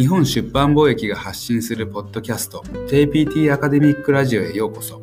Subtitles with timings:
[0.00, 4.98] 日本出版貿易が発信するポッドキャスト JPT アカデミックラジオへようこそ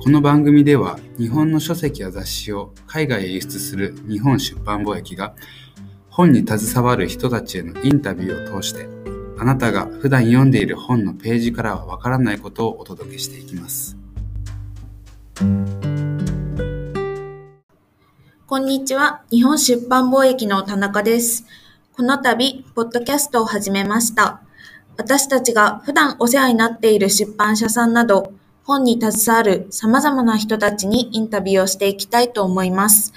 [0.00, 5.36] この番組では日本の書籍や雑誌を海外へ輸出する日本出版貿易が
[6.10, 8.88] 本に携わる人たちへのインタビューを通して
[9.38, 13.96] あなたが普段読んでいる本のページからはわからないことをお届けしていきます
[18.48, 19.22] こんにちは。
[19.30, 21.46] 日本出版貿易の田中です。
[21.94, 24.40] この度、ポッドキャストを始めました。
[24.96, 28.32] 私たちが普段お世話になっている出版社さんなど、
[28.64, 33.12] 本に携わる様々な人たちにインタビューをしていきたいと思います。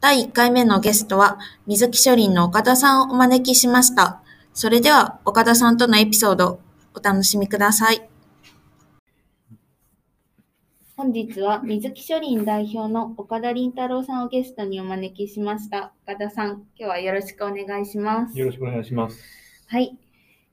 [0.00, 4.20] 第1回目のゲストは、水木書林の岡田さんをお招きしました。
[4.54, 6.58] それでは、岡田さんとのエピソード、
[6.96, 8.09] お楽しみください。
[11.00, 15.94] 本日は水木書林代表の岡田凛太郎さんをゲストにお招きしました。
[16.06, 18.38] 岡田さん、今日はよろしくお願いします。
[18.38, 19.18] よろしくお願いします。
[19.66, 19.96] はい、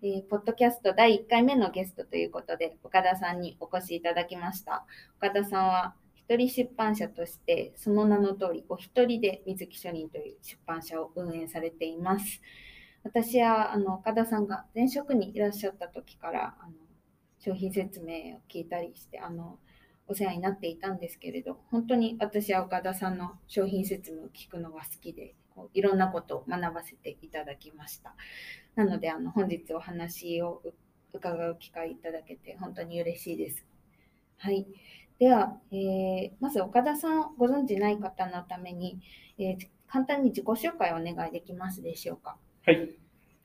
[0.02, 4.86] えーポッドキャスト第1回目のゲストということで、岡田さんにお越しいただきました。
[5.17, 12.42] 岡田さんは一人出版社として、その名の通り、お一人で水木書林という出版社を運営されています。
[13.04, 16.72] 私はあの岡田さんが前職にいらっしゃった時からあの
[17.38, 19.59] 商品説明を聞いたりしてあの
[20.08, 28.16] お世話になっていたんですけれど本当に私は岡田さんの商品説明を聞くのが好きでこういろんなことを学ばせていただきました
[28.76, 30.62] なのであの本日お話を
[31.14, 33.66] 伺う機会いただけて本当に嬉しいです
[34.38, 34.66] はい
[35.20, 39.00] では、えーまず岡田さんをご存じない方のために、
[39.40, 42.36] えー簡単に自己紹介をお願いできますでしょうか
[42.66, 42.90] はい。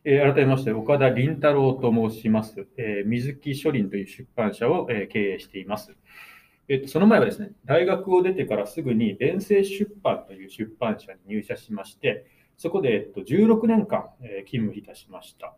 [0.05, 2.67] え改めまして、岡田凛太郎と申します。
[2.77, 5.95] え水木書林という出版社を、え経営しています。
[6.73, 12.25] えっと、その前はですね、大学を出てからすぐに連成出版という出版社に入社しまして、
[12.57, 15.55] そこで、えっと、16年間、え勤務いたしました。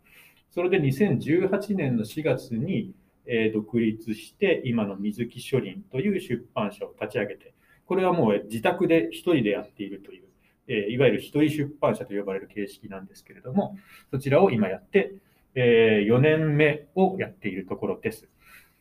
[0.50, 2.94] それで2018年の4月に、
[3.26, 7.54] え独立して、今の水木書林という出版社を立ち上げて、
[7.86, 10.24] これはもう自宅で一人でやっているという、
[10.66, 13.78] えいわゆる一人出版社と呼ばれる形式なんですけれども、
[14.10, 15.14] そちらを今やって、
[15.54, 18.26] え4年目をやっているところです。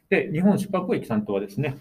[0.09, 1.77] で、日本出版公益さんとはですね、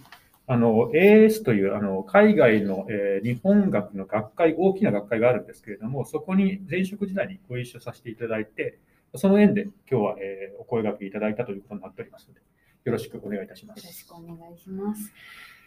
[0.47, 8.78] あの AS というあの海外の、えー日本学の学会、大きな学会があるんですけれども、そこに前職時代にご一緒させていただいて、
[9.14, 12.41] その縁で今日は、えーお声掛けいただいたということになっておりますので、
[12.84, 13.78] よろしくお願いいたします。
[13.78, 15.12] よろしくお願いします。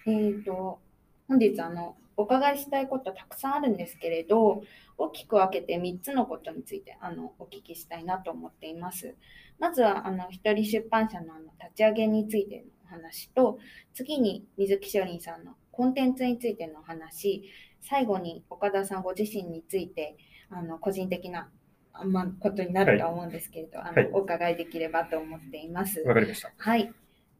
[0.07, 0.79] えっ、と、
[1.27, 4.63] 本日あの、お伺いしたいことたくさんあるんですけれど、
[4.97, 9.15] 大きく分けて3つのことについてあのお聞きしたいなと思っています。
[9.59, 13.59] まずは、あの、一人出版社のあの立ち上げについての話と、
[13.93, 17.43] 次に水木書林さんのコンテンツについてのお話、
[17.81, 20.17] 最後に岡田さんご自身について、
[20.49, 21.51] あの、個人的な、
[21.93, 26.01] あまあ、ことになると思うんですけれど、あはいの、お伺いできればと思っています。
[26.01, 26.53] わかりました。
[26.57, 26.91] はい、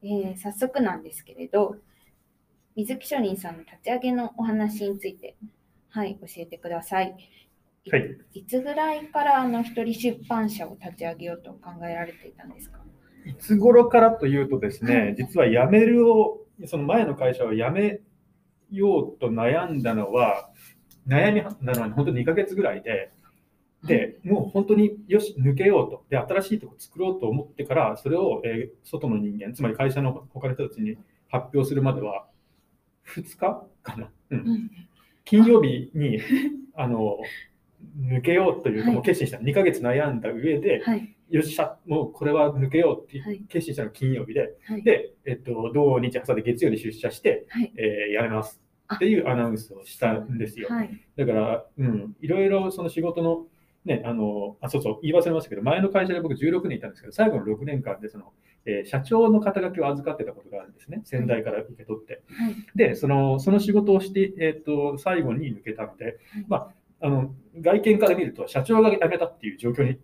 [0.04, 1.78] えー早速なんですけれど、
[2.76, 5.36] 水木書林さんの立ち上げのお話について、
[5.90, 7.16] はい、教えてください。
[7.86, 8.18] いはい。
[8.34, 12.85] いつぐらいからあの一人出版社を立ち上げようと考えられていたんですか？
[13.26, 18.00] いつ頃からというとですはいね、実は辞めるを、その前の会社を辞め
[18.72, 20.50] ようと悩んだのは、
[21.08, 23.12] 悩みなのは本当に2ヶ月ぐらいで、
[23.84, 26.06] で、もう本当によし、抜けようと。
[26.10, 30.98] で、新しいとこ作ろうと思ってから、それを、えー外の人間、つまり会社の他の人たちに
[31.30, 32.26] 発表するまでは、
[33.16, 34.10] 2日かな？
[34.32, 34.72] うんうん
[35.24, 36.20] 金曜日に、
[36.76, 37.18] あの、
[38.00, 39.38] 抜けようというか、はいもう決心した。
[39.38, 43.40] 2ヶ月悩んだ上で、はい、よっしゃ、もうこれは抜けようってはい。
[43.48, 48.62] 決心したのが金曜日で、はい、で、えっと、土日挟んで月曜に出社して、はい、えー辞めます
[48.94, 50.68] っていうアナウンスをしたんですよ。
[50.70, 53.46] はい、だから、うん、いろいろその仕事の、
[53.86, 58.32] ね、あの、あ、そうそう、言い忘れましたけど、前の会社で僕16年いたんですけど、最後の6年間でその、
[58.66, 61.02] えー社長の肩書きを預かってたことがあるんですね。
[61.06, 62.24] 先代から受け取って。
[62.30, 66.18] はい、で、その、その仕事をして、えっと、最後に抜けたので、
[66.48, 70.00] まあ、あの、外見から見ると、社長が辞めたっていう状況に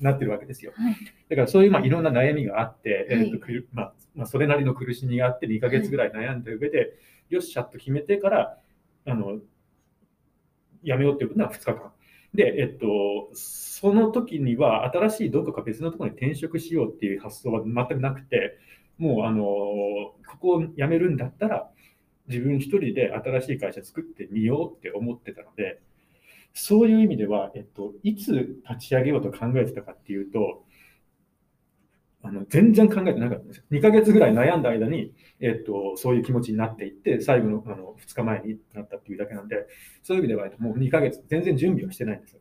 [0.00, 0.72] なってるわけですよ。
[0.74, 0.96] はい、
[1.28, 6.94] だからそういうまあいろんな悩みがあって、はいえーとまあまあ、それなりの苦しみがあって2ヶ月ぐらい悩んだ上で、
[7.28, 8.58] よっしゃと決めてから
[9.06, 9.40] あの
[10.82, 11.92] やめようっていうのは2日間。
[12.34, 18.58] で、えっと、その時には新しいどこか別のところに転職しようっていう発想は全くなくて、
[18.98, 21.68] もうあのここを辞めるんだったら
[22.28, 25.80] 自分一人で新しい会社作ってみようって思ってたので、
[26.58, 28.32] そういう意味では、えっと、いつ
[28.68, 30.64] 立ち上げようと考えてたかっていうと、
[32.22, 33.64] あの全然考えてなかったんですよ。
[33.70, 39.66] 2ヶ月ぐらい悩んだ間に、えっと、そういう気持ちになっていって、最後のあの2日前になったっていうだけなんで、
[40.02, 42.40] そういう意味では、えっともう2ヶ月、全然準備はしてないんですよ。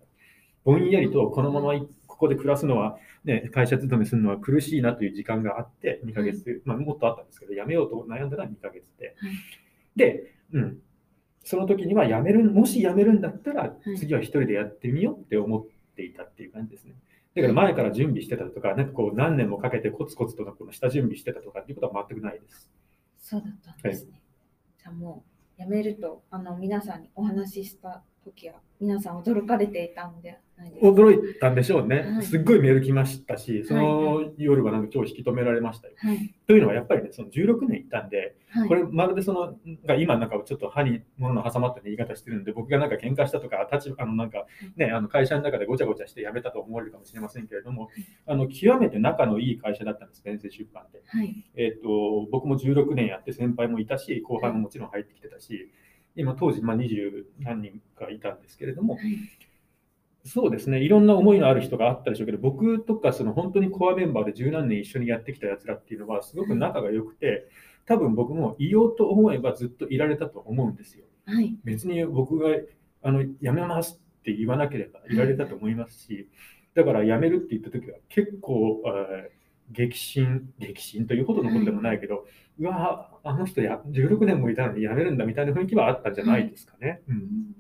[0.64, 9.08] ぼんやりとこのままいこここで暮らすのは、ね、会社勤めするのは苦しいなという時間があって、2ヶ月、まあ、もっとあったんですけど、辞めようと悩んだのは2ヶ月で。
[9.08, 9.16] はい
[9.96, 10.78] で、うん、
[11.46, 15.66] その時には辞める、もし辞めるんだったらい、次は一人でやってみようって思っ
[15.96, 16.96] ていたっていう感じですね。
[17.36, 22.72] だから前から準備してたとか、なんかこう何年もかけてコツコツとこの下準備してたとかっていうことは全くないです。
[23.20, 24.22] そうだったんですね。
[24.80, 25.24] じゃあも
[25.60, 30.40] う辞めるとあの皆さんにお話しした時は皆さん驚かれていたんで。
[30.82, 32.22] 驚いたんでしょうねは。
[32.22, 35.96] いすっごいメール来ましたし、そはの夜はなんか超引き止められましたよ。
[35.98, 38.68] はいというのはやっぱりね、その16年いたんで、はい。
[38.68, 44.46] これまるでその、が今なんかちょっと歯に物の挟まった言い方してるんで、僕がなんか喧嘩したとか、立場あのなんか
[44.76, 47.90] ね、あの会社の中でごちゃごちゃして辞めたと思われるかもしれませんけれども、
[48.28, 51.02] あの極めて仲のいい会社だったんです、弁政出版って。
[51.06, 55.72] はいえっ、と、僕も16年やって先輩もいたし、後輩ももちろん入ってきてたし、
[56.16, 59.18] 今当時、まあ、20何人かいたんですけれども、はい。
[60.26, 67.48] そうですね、いろんな思いのある人があったでしょうけど、僕とかその本当にコアメンバーで十何年一緒にやってきたやつらっていうのは、すごく仲が良くて、
[67.86, 71.06] 多分僕もいようと思えばずっといられたと思うんですよ。
[71.26, 71.56] はい。
[71.64, 72.50] 別に僕が
[73.04, 76.28] あの辞めますって言わなければいられたと思いますし、
[76.74, 82.26] だから辞めるって言った時は結構、えー激震、激震というほどのことでもないけど、
[82.60, 87.02] うわあの人や16年もいたのに辞めるんだみたいな雰囲気はあったんじゃないですかね。
[87.10, 87.56] うん。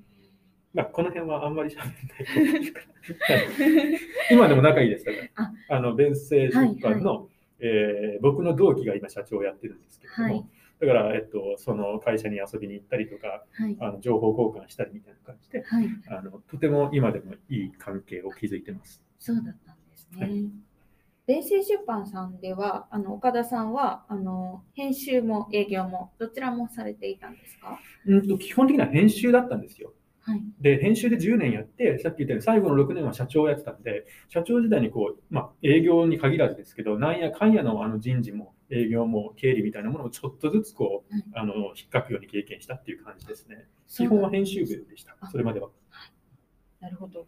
[0.75, 2.81] まあ、この辺はあんまり喋らないですか。
[4.29, 7.29] 今でも仲いいですから、ああの弁政出版の、
[7.59, 10.45] えー僕の同期が今社長をやってるんですけれども、はい。
[10.79, 13.75] だから、えっと、その会社に遊びに行ったりとか、はい。
[13.79, 15.87] あの情報交換したりみたいな感じで、はい。
[16.09, 19.01] あのとても今でもいい関係を築いてます。
[19.17, 20.49] そうだったんですね。
[21.27, 27.79] はい弁政出版さんではあの岡田さんはあの編集も営業もどちらもされていたんですか？
[28.05, 29.93] うんと基本的には編集だったんですよ。
[30.21, 43.67] はいで、編集で10年やって、さっき言ったように最後の6年は社長をやってたんで、社長時代にこう、まあ、営業に限らずですけど、なんやかんやのあの人事も営業も経理みたいなものをちょっとずつこう、はいあの引っかくように経験したっていう感じですね。
[43.87, 45.69] 基本は編集部でしたあ、それまでは。
[46.79, 47.27] なるほど。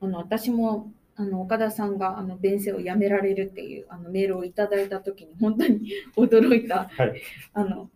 [0.00, 7.22] あの私もあの岡田さんがあの弁声をやめられるっていうあのメールをいただいたときに本当に驚いたはい。
[7.54, 7.90] あの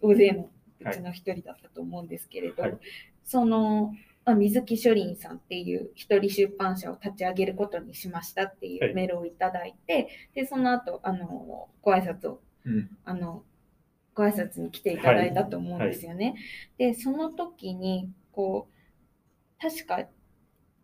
[0.00, 2.78] 大勢のうちの一人だったと思うんですけれど、はい
[3.24, 3.92] その、
[4.24, 12.90] まあ、水木書林さんっていう一人出版社を立ち上げることにしましたっていはいうメールをいただいて、でその後あのご挨拶をうん。
[13.04, 13.42] あの
[14.14, 16.34] ご挨拶に来ていただいたと思うんですよね。
[16.78, 20.04] でその時にこう確か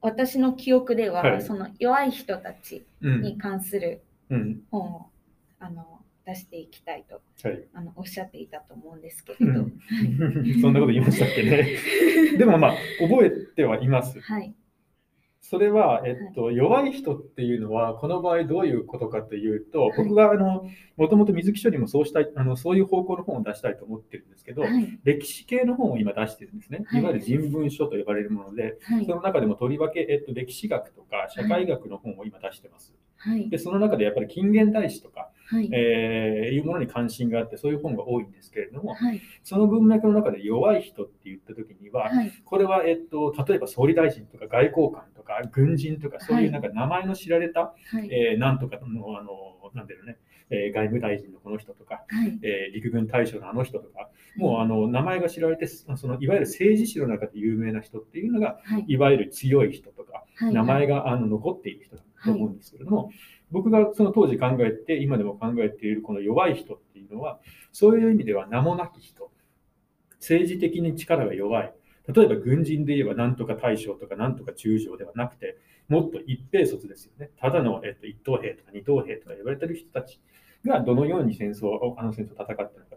[0.02, 3.22] 私の記憶では、はいその弱い人たちうん。
[3.22, 4.60] に関するうん。
[4.70, 5.06] 本を
[5.60, 7.64] あの出していきたいとはい。
[7.74, 9.72] あのおっしゃっていたと思うんですけうれど、ん
[10.60, 11.68] そんなこと言いましたっけね。
[12.38, 14.20] でもまあ、覚えてはいます。
[14.20, 14.54] はい
[15.42, 19.98] それは、えっと、弱い人っていうのは、この場合どういうことかというと、はい。
[19.98, 25.00] 僕があのもともと水木書にもそうしたいあの、そういう方向の本を出したいと思ってるんですけど、はい。
[25.02, 26.84] 歴史系の本を今出してるんですね。
[26.86, 27.00] はい。
[27.00, 29.04] いわゆる人文書と呼ばれるもので、はい。
[29.04, 32.92] その中でもとりわけ、えっと、歴史学とか社会学の本を今出してます。
[32.92, 33.11] はい
[33.50, 35.68] で、その中でやっぱり近現代史とか、はい。
[35.72, 39.20] えーいうものに関心があって、そういう本が多いんですけれども、はい。
[39.42, 42.32] その文脈の中で弱い人って言ったときには、はい。
[42.44, 48.08] これは、えっと、例えば総理大臣とか外交官とか軍人とか、そういうなんか名前の知られた、はい。
[48.12, 50.18] えーなんとかの、あの、なんだろうね、
[50.52, 52.38] えー外務大臣のこの人とか、はい。
[52.42, 58.84] えー陸軍大将のあの人とか、もうあの名前が知られて、そのいわゆる政治史の中で有名な人っていうのが、はい。
[58.86, 60.54] いわゆる強い人とか、はい。
[60.54, 63.10] 名前があの残っている人だと思うんですけれども、
[63.50, 67.40] 僕がその当時考えて、今でも考えているこの弱い人っていうのは、
[67.72, 69.30] そういう意味では名もなき人、
[70.18, 71.72] 政治的に力が弱い。
[72.08, 75.56] 例えば軍人で言えばなんとか大将とかなんとか中将ではなくて、
[75.88, 77.30] もっと一兵卒ですよね。
[77.36, 80.20] ただの、えっと、一等兵とか二等兵とか言われてる人たち
[80.64, 82.96] がどのように戦争を、あの戦争を戦ってるの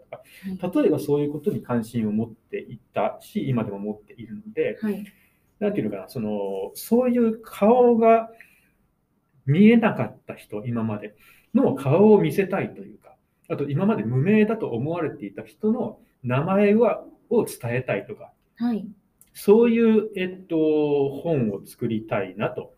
[0.60, 5.04] とか、例えばそういうことに関心を持っていったし、今でも持っているので、はい。
[5.58, 8.30] なんていうのかな、その、そういう顔が
[9.46, 11.16] 見えなかった人、今まで
[11.54, 13.16] の顔を見せたいというか、
[13.48, 18.86] あと今まで無名だと思われていた人の名前はを伝えたいとか、はい。
[19.32, 22.74] そういう、えっと、本を作りたいなと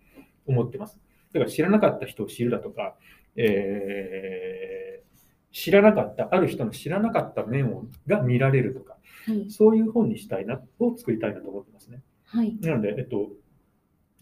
[0.46, 1.00] 思ってます。
[1.32, 2.96] だから知らなかった人を知るだとか、
[3.38, 5.08] えー
[5.50, 9.50] 知らなかった、ある人の知らなかった面をが見られるとか、はい。
[9.50, 12.02] そういう本にしたいな、を作りたいなと思ってますね。
[12.26, 12.56] はい。
[12.60, 13.30] なので、えっと、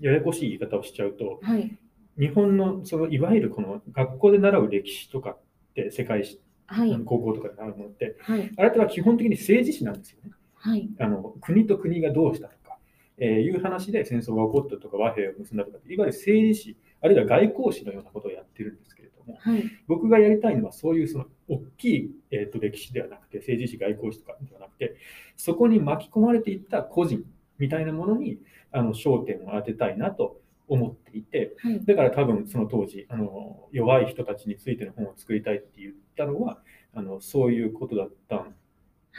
[0.00, 1.76] ややこしい言い方をしちゃうと、はい。
[2.18, 5.38] 日本のそのいわゆるこの学校で習う歴史とかっ
[5.75, 6.99] て、世界史、はい。
[7.04, 8.50] 高校とかで習うものって、はい。
[8.56, 10.30] あれっては基本的に政治史なんですよね。
[10.54, 10.88] はい。
[11.00, 12.78] あの国と国がどうしたとか、
[13.18, 19.62] えーいう話で戦争が起こったとか和平を結んだとか、いわゆる政治史、あるいは外交史のようなことをやってるんですけれども、はい。
[19.87, 24.97] 僕がやりたいのはそういうその大きい、えーと歴史ではなくて、政治史、外交史とかではなくて、
[25.37, 27.25] そこに巻き込まれていった個人
[27.59, 28.38] みたいなものに
[28.73, 31.85] あの焦点を当てたいなと思っていて、はい。
[31.85, 36.59] だから多分その当時あの、弱い人たちについての本を作りたいって言ったのは、
[36.95, 38.55] あのそういうことだったん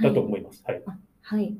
[0.02, 0.64] だと思います。
[0.66, 0.82] はい。
[1.22, 1.58] はい。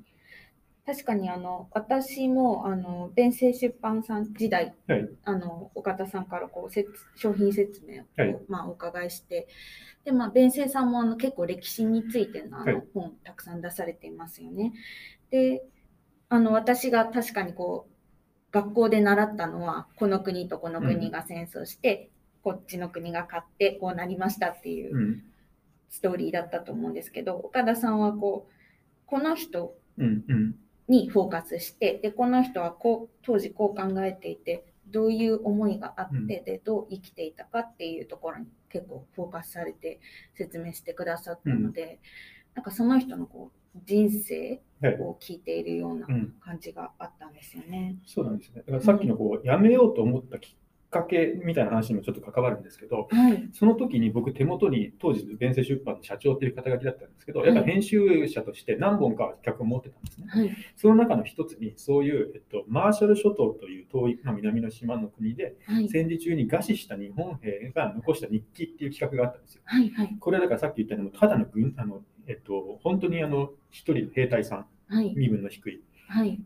[0.88, 5.10] 確かにあの私もあの弁声出版さん時代、はい。
[5.26, 8.40] あの岡田さんからこうせつ商品説明を、はい。
[8.48, 9.50] まあ、お伺いして
[10.06, 12.76] で、まあ、弁声さんもあの結構歴史についてのあはい。
[12.76, 14.72] の本たくさん出されていますよね。
[15.30, 15.62] で
[16.30, 17.94] あの私が確かにこう
[18.54, 22.10] 学校で習ったのはこの国とこの国が戦争して、
[22.44, 25.24] こっちの国が勝ってこうなりましたっていううん。
[25.90, 28.54] ストーリーだったと思うんですけど岡田さんはこう
[29.06, 30.56] この人うんうん
[30.88, 36.28] にフォーカスしてでこの人はこう当時こう考えていてどういう思いがあって、うん。
[36.28, 40.00] でどう生きていたかっていうところに結構フォーカスされて
[40.36, 42.00] 説明してくださったので、
[42.56, 44.96] なんかその人のこう人生はい。
[45.02, 46.34] を聞いているようなうん。
[46.40, 47.96] 感じがあったんですよね。
[48.06, 48.62] そうなんですね。
[48.66, 50.56] だからさっきのこうやめようと思ったきっ
[51.02, 60.26] かけみたいな話にもちょっと関わるんですけど、はい、その時に僕手元に当時弁声出版の社長っていう肩書きだったんですけど、やっぱ編集者として何本か企画を持ってたんですね。
[60.28, 69.62] はい、その中の一つにそういう、えっと、マーシャル諸島という遠い、まあ、南の島の国ではい、戦時中に餓死した日本兵が残した日記っていう企画があったんですよ。
[69.66, 75.82] はい、はい、これはだからさっき言ったようにただの軍あの、えっと、本当にあの一人の兵隊さん、はい、身分の低い、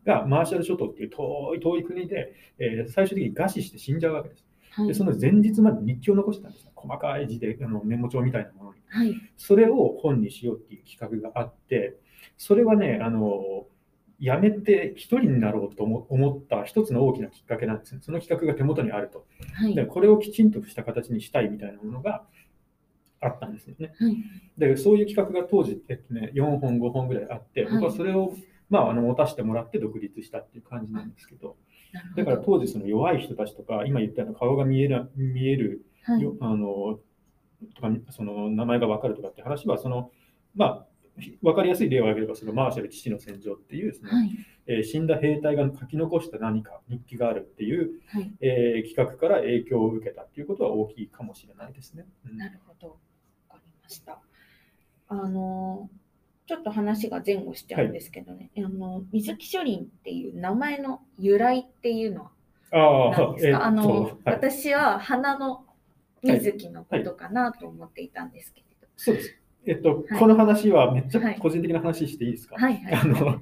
[0.04, 4.44] がマーシャル諸島っていう遠い遠い国で、えー最終的に餓死して死んじゃうわけです。
[4.70, 6.72] はいで、その前日まで日記を残してたんですね。
[6.74, 8.80] 細かい字であのメモ帳みたいなものに。
[8.88, 11.98] はい、それを本にしようっていう企画があって、
[12.38, 13.66] それはね、あの、
[14.18, 18.00] やめて一人になろうと思思った一つの大きなきっかけなんですね。
[18.02, 19.26] その企画が手元にあると。
[19.52, 22.24] はい、で、これをきちんとした形にしたいみたいなものが
[23.20, 23.92] あったんですよね。
[23.98, 24.16] はい、
[24.56, 28.32] で、そういう企画が当時、えっとね、4本、5本ぐらいあって、はい僕はそれを、
[28.72, 31.56] まあ、あの持たせてもらって独立したっていう感じなんですけど、
[32.16, 36.98] だから当時、その弱い人たちとか、今言ったような顔が見える見えるはい、よあの
[37.76, 40.10] とかその名前が分かるとかって話は、その
[40.54, 40.86] まあ、
[41.42, 44.30] 分かりやすい例を挙げれば、そのマーシャル父の戦場っていうその、はい、
[44.66, 52.06] えー死んだ兵隊が書き残した何か、日記があるっていう、はい、えー企画から影響を受けたっていうことは大きいかもしれないですね。
[52.30, 52.88] うんなるほど。
[53.50, 54.18] わかりました。
[55.08, 55.90] あの、
[56.46, 62.30] ちょっと話が前後しちゃうんですけどね、あの水木書林っていう名前の由来っていうのは
[63.16, 65.64] 何ですか、あの、はい、私は花の
[66.22, 68.88] 水木のことかなと思っていたんですけれど。
[68.96, 69.38] そうです。
[69.66, 70.18] えっと、はい。
[70.18, 73.40] この話はめっちはいゃ個人的な話していいですか、はい、はい、あの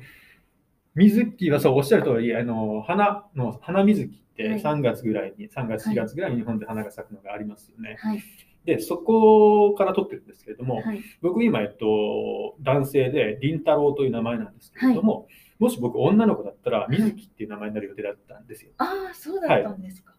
[0.95, 4.61] 水木はそうおっしゃる通り、あの花の花水木ってはい。
[4.61, 7.97] 3月ぐらいに、3月、はい4月ぐらいに日本で花が咲くのがありますよね。
[7.99, 8.23] はい、
[8.65, 18.73] で、そこから取ってるんですけれども、はい、僕今、えっと、男性で凛太郎という名前なんですけれども、もし僕女の子だったら水木っていう名前になる予定だったんですよ。
[18.79, 20.15] ああ、そうだったんですか。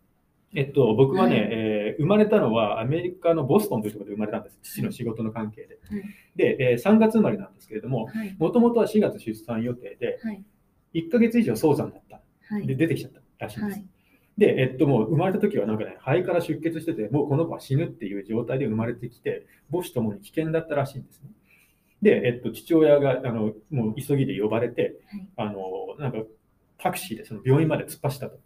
[0.54, 4.60] えっと、僕はね、はいえー生まれたのはアメリカのボストンというところで生まれたんです。
[4.64, 5.80] 父の仕事の関係で。
[5.90, 6.04] はい
[6.36, 10.44] で、えー3月生まれなんですけれども、はい、もともとは4月出産予定で、はい、
[10.94, 12.22] 1ヶ月以上早産だった。
[12.50, 13.84] で、はい、出てきちゃったらしいんです。
[14.46, 21.30] はい、で、えっと、もう生まれた時はなんかね、肺から出血してて、もうこの子は死ぬっていう状態で生まれてきて、母子ともに危険だったらしいんですね。
[22.02, 25.62] で、えっと、父親があのもう急ぎで呼ばれて、はいあの
[26.00, 26.20] なんか
[26.78, 28.40] タクシーでその病院まで突っ走ったと。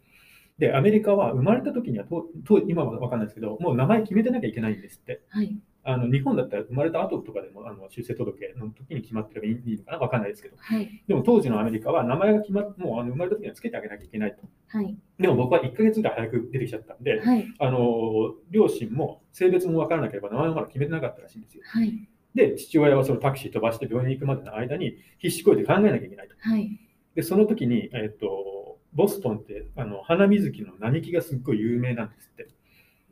[0.58, 5.22] で、アメリカは生まれた時にはと、と今は分かんないですけど、もう名前決めてなきゃいけないんですって。
[5.30, 10.00] はい、あの日本だったら生まれた後とかでもあの出生届の時に決まってればいいのかな？
[10.00, 10.58] 分かんないですけど。
[10.60, 14.42] はい、でも当時のアメリカは名前が決まっもうあの生まれた時にはつけてあげなきゃいけないと。
[14.68, 21.64] はい、でも僕は1ヶ月ぐらい早く出てきちゃったんで、はい、あの両親も性別も分からなければ名前もまだ決めてなかったらしいんですよ。
[21.66, 26.36] はい、で、父親はそのタクシー飛ばして病院に行くまでの間に必死こいて考えなきゃいけないと。
[26.38, 26.80] はい、
[27.16, 32.48] で、その時に、えっと、ボストンってあの花水木の並木がすっごい有名なんですって。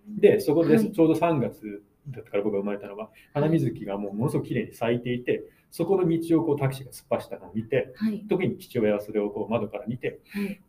[0.08, 10.62] で、そこではいちょうど3月だったから僕が生まれたのは、花水木がもうものすごく綺麗に咲いていて、そこの道をこうタクシーが突っ走ったのを見て、はい、特に父親はそれをこう窓から見て、はい。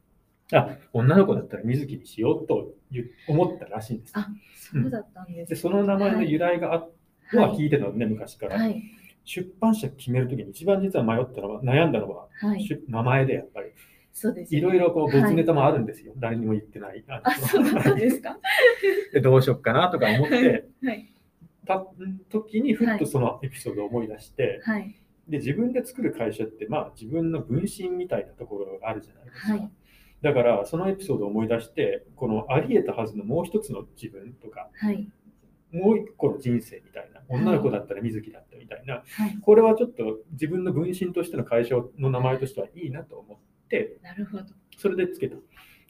[0.52, 4.12] あ、女の子だったら水木にしようという思ったらしいんです。
[4.14, 5.60] あ、そうだったんですで、ね。
[5.60, 6.88] その名前の由来があ
[7.32, 8.58] のは聞いてたのね、昔から。
[8.58, 8.82] はい、
[9.24, 12.28] 出版社決めるときに一番実は迷ったのは、悩んだのは、
[12.88, 13.70] 名前でやっぱり。
[14.12, 14.58] そうですね。
[14.58, 16.12] いろいろこう、没ネタもあるんですよ。
[16.16, 17.04] 誰にも言ってない。
[17.08, 18.38] あそうだったんですか？
[19.12, 21.13] でどうしよっかなとか思ってはい、
[21.64, 21.86] た
[22.30, 24.94] 時に、ふっとそのエピソードを思い出して、はい、
[25.28, 29.52] で、自分で作る会社って、まあ自分の分身みたいなところがあるじゃないですか。
[29.52, 29.70] はい
[30.24, 35.06] だから、そのエピソードを思い出して、このあり得たはずのもう一つの自分とか、はい。
[35.70, 39.36] もう一個の人生みたいな、女の子だったら水木だったみたいな、はい。
[39.42, 44.44] これはちょっと自分の分身としての会社の名前としてはいいなと思って、なるほど。
[44.78, 45.36] それでつけた。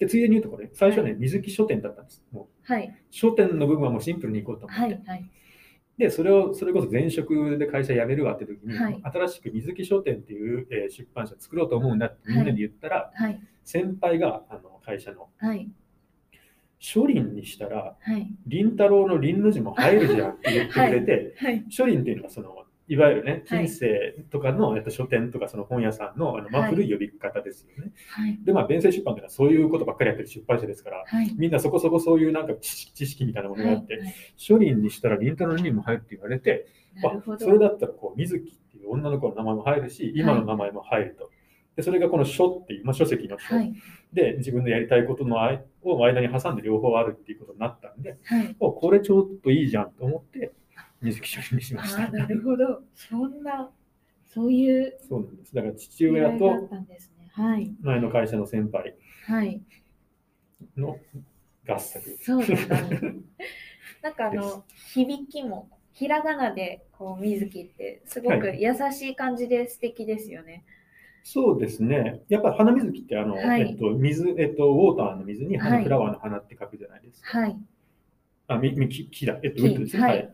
[0.00, 2.25] で、ついでに言うとこれ、最初はね、水木書店だったんです。
[2.33, 2.93] もうはい。
[3.11, 4.83] 書店の部分はもうシンプルにいこうと思って。
[4.83, 5.02] はい。
[5.07, 5.31] はい。
[5.97, 13.41] で、それを、それこそ前職で会社辞めるわって時に、はい新しく水木書店っていう、えー出版社作ろうと思うんだってみんなに言ったら、はい。
[13.65, 15.69] 先輩があの会社のはい。
[16.81, 18.29] 書林にしたら、はい。
[18.51, 21.65] 林太郎の林の字も入るじゃんって言ってくれて、はい。
[21.71, 27.93] 書林っていうのはその、いわゆるね、はい近世とかの、えっと、書店とかその本屋さんのあの、まあ、はい古い呼び方ですよね。
[28.11, 28.38] はい。
[28.45, 31.35] で、まあ、弁声出版っていうのはそういうことばっかりやってる出版社ですから、はい。
[31.38, 36.67] みんなそこそこそういうなんか知識知識みたいなものがあって、はい書林にしたら林太郎の林も入るって言われて、
[37.03, 37.38] あ。
[37.38, 41.31] それだったらこう水木っていう女の子の名前も入るし、今の名前も入ると。
[41.76, 43.73] でそれがこの書っていう、まあ、書籍の書、はい。
[44.12, 48.57] で自分のやりたいことのあいを間に挟んで両方あるっていうことになったんで、はい。
[48.61, 50.53] おこれちょっといいじゃんと思って、
[51.05, 52.11] 水木書林にしました。
[52.11, 52.83] なるほど。
[52.95, 53.71] そんな、
[54.27, 55.55] そういうそうなんです。
[55.55, 56.69] だから父親と。
[57.83, 58.97] 前の会社の先輩
[59.27, 59.61] はい。
[60.77, 60.99] の
[61.69, 62.19] 合作。
[62.23, 63.03] そうだったんです。
[64.03, 70.65] なんかあでの、響きも、ひらがなで、こう、水木って、すごくは優しい感じで素敵ですよね。
[71.23, 72.23] そうですね。
[72.29, 77.39] やっぱり花水木ってあの、はいえっと、水、えっと、ウォーターの水に花、はいフラワーの花って書くじゃないですか。
[77.41, 77.57] はい。
[78.47, 79.41] あ、み、み、木木だ。
[79.43, 80.03] えっと、木ウッドですね。
[80.03, 80.29] ははいい。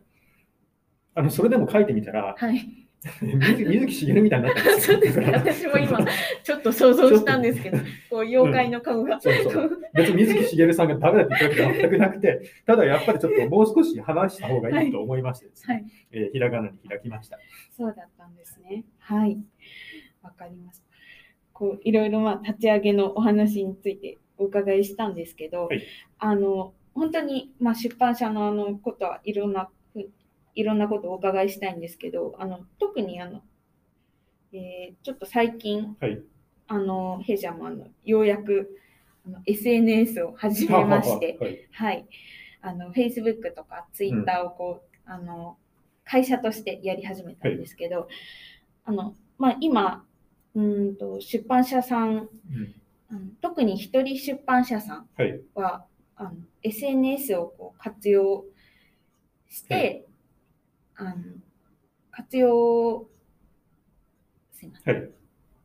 [1.14, 2.86] あの、それでも書いてみたら、はい。
[3.22, 4.98] 水木水木しげるみたいになったんですよ。
[4.98, 5.32] そうですね。
[5.32, 5.98] 私も今、
[6.42, 7.78] ちょっと想像したんですけど、
[8.10, 9.18] こう、妖怪の顔が。
[9.20, 9.80] そうそう。
[9.94, 15.84] 別に水木しげるさんがダメだって言ったわけじゃ全くなくて、ただやっぱりちょっともう少し話した方がいいと思いましてですね、はい。
[16.12, 17.38] えーひらがなに開きました。
[17.70, 18.84] そうだったんですね。
[18.98, 19.38] はい。
[20.22, 20.84] わかりました。
[21.54, 25.82] こういろいろまあ立ち上げのお話についてお伺いしたんですけど、はい
[26.18, 29.79] あの本当にまあ出版社のあのことはいろんなふ
[30.54, 33.42] いろんなことをお伺いしたいんですけど、あの特にあの、
[34.52, 36.20] えーちょっと最近はい。
[36.66, 38.78] あの弊社もあのようやく
[39.26, 41.68] あの SNS を始めまして、 はい。
[41.72, 42.06] はい、
[42.62, 45.58] あの Facebook とか Twitter をこう、あの
[46.04, 48.08] 会社としてやり始めたんですけど、
[48.84, 50.04] あのまあ、今
[50.54, 52.28] うーんと出版社さん
[53.12, 55.40] うん特に一人出版社さんはい。
[55.54, 55.86] は
[56.16, 56.32] あの
[56.62, 58.44] SNS をこう活用
[59.48, 60.06] して、
[61.00, 61.14] あの
[62.10, 63.08] 活用
[64.52, 64.94] すいません。
[64.94, 65.10] はい。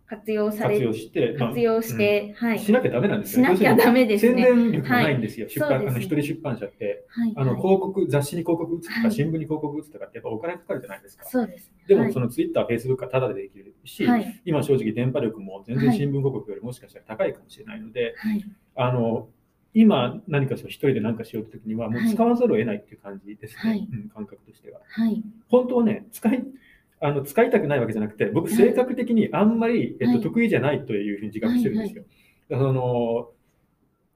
[0.08, 2.58] 活用され活用して、まあ活用して、はい。
[2.58, 4.44] うんしなきゃダメなんですよしなきゃダメですね。
[4.46, 5.48] 宣伝力がないんですよ。
[5.48, 5.54] はい。
[5.54, 7.34] 出版、ねあの一人出版社って、はい。
[7.36, 7.62] あのはい。
[7.62, 9.12] 広告、雑誌に広告打つとか、はい。
[9.12, 11.26] 新聞に広告打つとかってやっぱお金かかるじゃないですか。
[11.26, 11.84] そうですね。
[11.88, 12.14] でも、はい。
[12.14, 14.42] そのツイッター、フェイスブックはタダでできるし、はい。
[14.46, 15.98] 今正直電波力も全然はい。
[15.98, 18.46] 新聞広告よりもしかしたら高いかもしれないので、はい。
[18.76, 19.28] あの、
[19.76, 23.88] 今何かその一人で何かしようときには、もう使わざるを得ないっていう感じですね、はい。
[23.92, 24.80] うん、感覚としては。
[24.88, 25.22] はい。
[25.50, 26.44] 本当はね、使い、
[27.02, 30.22] あの使いたくないわけじゃなくて、僕、性格的にあんまり、えっと、はい。
[30.22, 32.04] 得意じゃないというふうに自覚してるんですよ。
[32.50, 33.30] だからその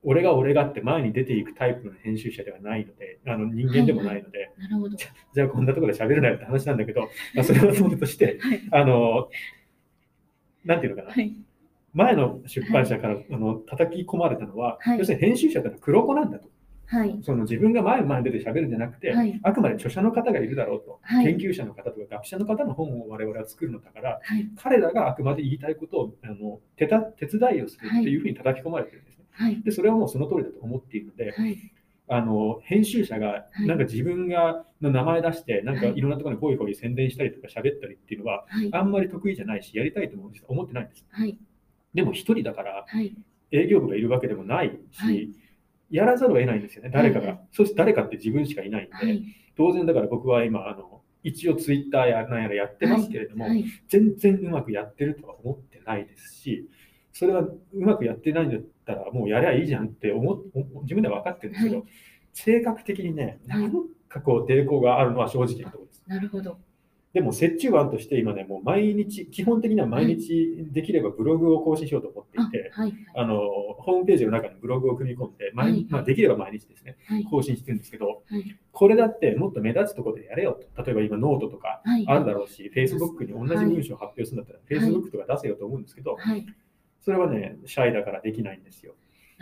[0.02, 4.96] 俺が俺がって前に出ていくタイプの編集者ではないので、あの人間でもないので、なるほど。
[4.96, 8.62] じゃあこんなところで喋るなよって話なんだけど、まあ、それはそうとして、はい。
[8.72, 9.30] あの、
[10.64, 11.34] なんていうのかな、はい
[11.94, 15.00] 前の出版社から、あの叩き込まれたのは、はい。
[15.00, 16.50] 要するに編集者ってのは黒子なんだと。
[16.86, 17.20] はい。
[17.24, 19.40] その自分が前前に出て喋るんじゃなくて、はい。
[19.44, 21.26] あくまで著者の方がいるだろうと、はい。
[21.26, 24.50] 研究者の方とか学者の方の本を我々は作るのだから、はい。
[24.58, 29.26] 彼らがあくまで言いたいことをあの手た手伝いをするっていうふうに叩き込まれてるんですね。
[29.32, 29.62] はい。
[29.62, 31.58] で、それはもうその通りだと思っているので、はい。
[32.12, 33.68] あの編集者がはい。
[33.68, 35.96] なんか自分がの名前出して、なんかはい。
[35.96, 38.70] いろんなところにこういうふうに宣伝したりとか喋ったりっていうのは、はい。
[38.74, 40.46] あんまり得意じゃないし、やりたいと思うんです。
[40.48, 41.06] 思ってないんです。
[41.94, 43.16] はいでも一人だからはい。
[43.52, 45.30] 営業部がいるわけでもないし、はい。
[45.90, 47.28] やらざるを得ないんですよね、誰かが。
[47.28, 49.24] はいそして誰かって自分しかいないんで、はい。
[49.58, 53.66] 当然だから僕は今、あの一応ツイッターやなんやらやってますけれども、はい。
[53.88, 56.70] 全然うまくやってるとは思ってないですし、
[57.12, 60.38] それはうまくやってないんだったら、もうやりゃいいじゃんって思っ
[60.84, 61.86] 自分では分かってるんですけど、はい。
[62.34, 63.62] 性格的にね、はい。
[63.64, 63.72] なん
[64.08, 66.04] かこう抵抗があるのは正直なところです。
[66.06, 66.60] なるほど
[67.14, 73.40] でも折衷案として今ね、もう毎日、基本的には毎日できればブログを更新しようと思ってあいて、はいあの
[73.80, 75.88] ホームページの中にブログを組み込んで、毎はい。
[75.90, 77.24] まあ、できれば毎日ですね、はい。
[77.24, 78.60] 更新してるんですけど、はい。
[78.72, 80.84] これだってもっと目立つところでやれよと。
[80.84, 82.06] 例えば今ノートとかはい。
[82.08, 84.92] あるだろうし、Facebook に同じ文章を発表するんだったら、はい。
[84.92, 86.46] Facebook とか出せよと思うんですけど、はい。
[87.02, 88.94] それはね、シャイだからできないんですよ。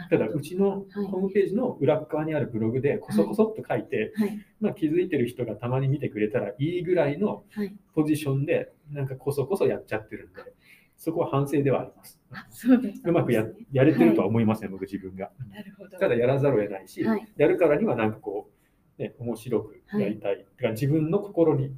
[0.09, 10.53] ただ、うちのはいホームページの裏側にあるブログでこそこそっと書いて、はいまあ、気づいてる人がたまに見てくれたらいいぐらいのはいポジションで、なんかこそこそやっちゃってるんで、
[10.97, 12.19] そこは反省ではあります。
[12.69, 15.31] うです、うまくややれてるとは思いません、僕自分が。
[15.49, 15.97] なるほど。
[15.97, 18.49] ただやらざるを得ないし、はいやるからにはなんかこ
[18.99, 20.45] う、ね、面白くやりたい。
[20.57, 21.71] てか自分の心に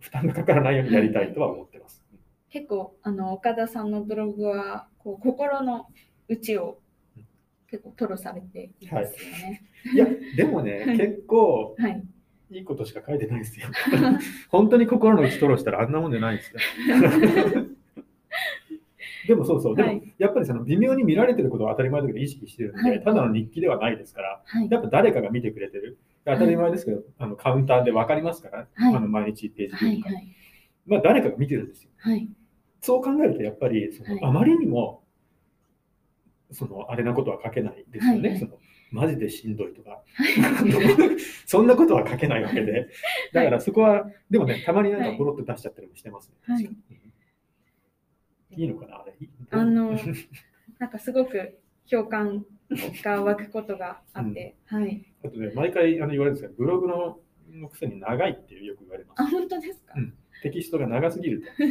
[0.00, 2.02] 負担がかからないようにやりたいとは思ってます。
[2.50, 5.86] 結構あの岡田さんのブログはこう心の
[6.28, 6.81] 内を
[7.72, 9.62] 結構吐露されていますよね。
[9.94, 10.06] いや、
[10.36, 12.04] でもね、はい結構はい。
[12.50, 13.68] いいことしか書いてないですよ。
[14.50, 16.58] 本当に心の内吐露したらあんなもんじゃないですよ。
[19.26, 24.68] でもそうそう、でもはいやっぱりその微妙に見られてることは当たり前だけど意識してるんで、はいただの日記ではないですから、はい。
[24.70, 25.96] やっぱ誰かが見てくれてる。
[26.26, 29.90] 当たり前ですけど、あのカウンターで分かりますから、はいあの毎日ページはい。
[29.92, 30.36] ビューとか、はい。
[30.86, 31.90] まあ誰かが見てるんですよ。
[31.96, 32.28] はい。
[32.82, 35.01] そう考えると、やっぱりその、はいあまりにも、
[36.52, 38.20] そのあれなことは書けないですよね。
[38.20, 38.30] はい。
[38.30, 38.58] はいその
[38.92, 40.02] マジでしんどいとか、
[41.46, 42.90] そんなことは書けないわけで、
[43.32, 46.36] だからそこは、でもね、たまになんかポロッと出しちゃったりもしてますね。
[46.42, 46.64] はい。
[48.50, 49.14] いいのかな、あれ。
[49.50, 49.98] あの
[50.78, 51.58] なんかすごく
[51.90, 52.44] 共感
[53.02, 55.06] が湧くことがあって、はい。
[55.24, 57.18] あとね、毎回あの言われるんですけど、ブログの
[57.50, 59.22] のくせに長いってよく言われます。
[59.22, 59.26] あ、。
[59.26, 60.14] 本当ですか、うん。
[60.42, 61.46] テキストが長すぎると、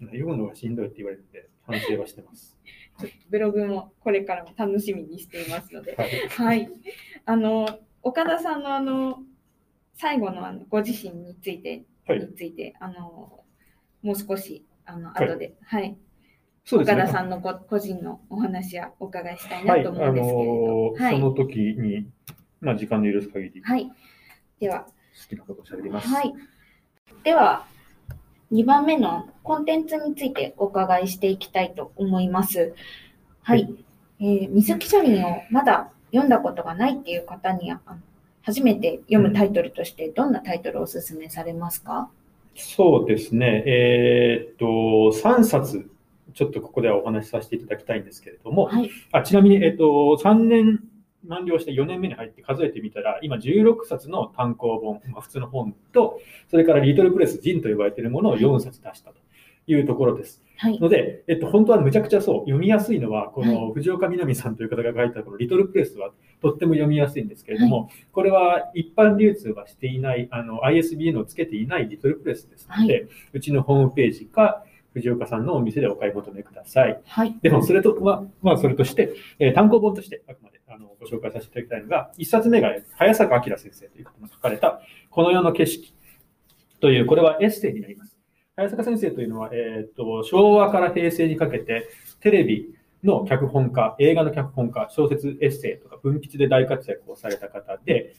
[0.00, 0.06] うん。
[0.06, 2.58] 読むのがしんどいって言われてて、反省はしてます。
[2.98, 5.96] ちょっとブログもこれからも楽しみにしていますので。
[5.96, 6.10] はい。
[6.30, 6.70] はい。
[7.26, 9.18] あの、岡田さんのあの、
[9.94, 13.44] 最後のあのご自身について、はいについて、あの、
[14.02, 15.96] もう少し、あの、はい後で、はい。
[16.64, 17.02] そうですね。
[17.02, 20.94] 岡田さんのご個人のお話はお伺いしたいは、ないと思うんですけれど。
[20.98, 21.14] あのはい。
[21.14, 22.06] その時に、
[22.60, 23.90] まあ、時間の許す限り、好はい。
[24.60, 24.86] では、
[25.28, 26.08] きなことを喋ります。
[26.08, 26.34] はい。
[27.22, 27.66] では、
[28.54, 32.72] 2番目のコンテンツについてお伺いしていきたいと思います。
[33.42, 33.64] はい。
[33.64, 33.68] は
[34.20, 37.96] えー水木書林をまだ読んだことがないっていう方にあの
[38.42, 42.08] 初めて読むタイトルとしてどんなタイトルをお勧めされますか、
[42.54, 43.64] そうですね。
[43.66, 44.66] えーっと、
[45.18, 45.90] 3冊、
[46.34, 48.90] ちょっとここではお話しさせていただきたいんですけれども、はい。
[49.12, 49.84] あちなみに、えーっと、
[50.22, 50.84] 3年
[51.26, 59.16] 満了して4年目に入って数えてみたら、今16冊の単行本、まあ、普通の本と、それからリトルプレス、ジンと呼ばれているものを4冊出したと
[59.66, 60.42] いうところです。
[60.56, 60.78] はい。
[60.78, 66.10] ので、えっと、本当はむちゃくちゃそう、読みやすいのは、こはの藤岡みなみさんという方が書いたこのリトルプレスは
[66.40, 77.00] とっても読みやすいんですけれども、これは一般流通はしていない、あの ISBN をつけていないリトルプレスですので、うちのホームページか、藤岡さんのお店でお買い求めください。
[77.04, 77.36] はい。
[77.42, 85.94] でも、それとは、まあ、それとして、えー単行本として、あくまであのご紹介させていただきたいのが、一冊目が早坂明先生という方が書かれた、この世の景色
[86.80, 88.16] という、これはエッセイになります。
[88.56, 91.88] 早坂先生というのは、えーと、昭和から平成にかけて、
[92.20, 98.14] テレビの脚本家、映画の脚本家、小説、エッセイとか文筆で大活躍をされた方で、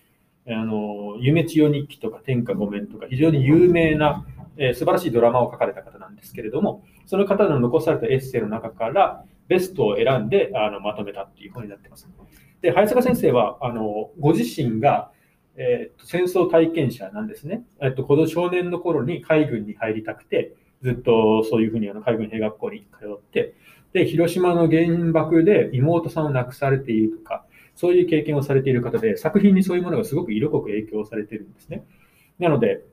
[0.47, 4.25] あの、夢千代日記とか天下御免とか非常に有名な、
[4.57, 12.09] えー素晴らしいドラマを書かれた方なんですけれども、その方の残されたエッセイの中からベストを選んであのまとめたっていう本になってます。
[12.61, 15.11] で、早坂先生は、あの、ご自身が、
[15.57, 17.63] えーと戦争体験者なんですね。
[17.81, 23.53] えっと、この少年の頃に海軍に入りたくて、ずっとそういうふうにあの海軍兵学校に通って、
[23.93, 31.85] で、広島の原爆で妹さんを亡くされているとか、そういう経験をされている方で、作品にそういうものがすごく色濃く影響されているんですね。
[32.39, 32.83] なので、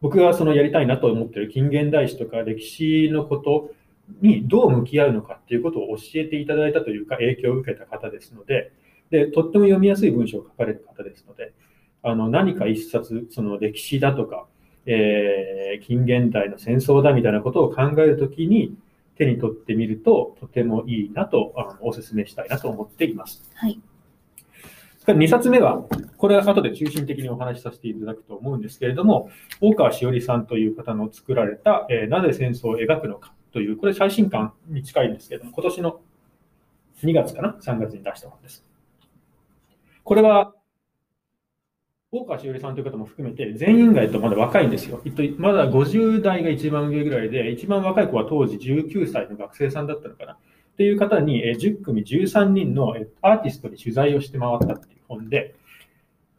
[0.00, 3.70] 僕がそのやりたいなと思っている近現代史とか歴史のこと
[4.22, 8.72] にどう向き合うのかっていうことを教えていただいたというか、影響を受けた方ですので、
[9.10, 11.52] で、とっても読みやすい文章を書かれる方ですので、
[12.02, 14.46] あの、何か一冊、その歴史だとか、
[14.86, 18.74] えー近現代の戦争だみたいなことを考えるときに
[19.16, 23.42] 手に取ってみると、とてもいいなと、あのお勧めしたいなと思っています。
[23.54, 23.80] はい。
[25.06, 25.84] 2冊目は、
[26.16, 36.00] これは後で中心的にお話しさせていただくと思うんですけれども、大川しおりさんという方の作られた、えーなぜ戦争を描くのかという、これ最新刊に近いんですけども、今年の
[37.02, 38.64] 2月かな ?3 月に出した本です。
[40.04, 40.54] これは、
[42.10, 45.02] 大川しおりさんという方も含めて、全員がえっとまだ若いんですよ。
[45.36, 50.32] まだ50代が一番上ぐらいで、一番若い子は当時19歳の学生さんだったのかな？
[50.32, 50.36] っ
[50.78, 55.54] ていう方に、10組13人のアーティストに取材をして回ったっていう本で、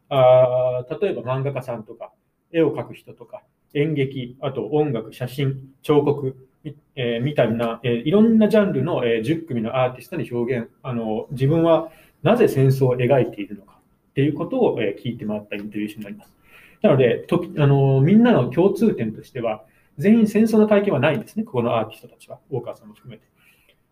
[0.10, 2.12] あ例えば漫画家さんとか、
[2.52, 3.44] 絵を描く人とか、
[3.76, 11.92] 演劇、あと音楽、写真、彫刻、えーみたいな、えーいろんなジャンルの、えー10組のアーティストに表現、あの自分は
[12.24, 13.80] なぜ戦争を描いているのか
[14.12, 16.36] っていうことを、えー聞いて回ったインタビュー誌になります。
[16.82, 19.64] なので、とあのみんなの共通点としては、
[19.98, 23.24] 全員戦争の体験はないんですね、ここのアーティストたちは、大川さんも含めて。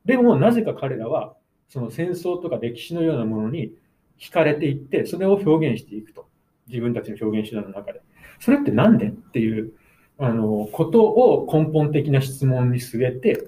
[0.06, 1.36] でも、なぜか彼らは、
[1.68, 3.74] その戦争とか歴史のようなものに
[4.18, 6.28] 惹かれていって、それを表現していくと。
[6.68, 8.02] 自分たちの表現手段の中で。
[8.40, 9.74] それってなんでっていう、
[10.20, 13.48] あの、ことを根本的な質問に据えて、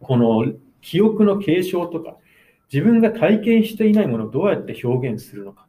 [0.00, 2.16] この記憶の継承とか、
[2.72, 5.66] 自分が体験していないものをどうやって表現するのか、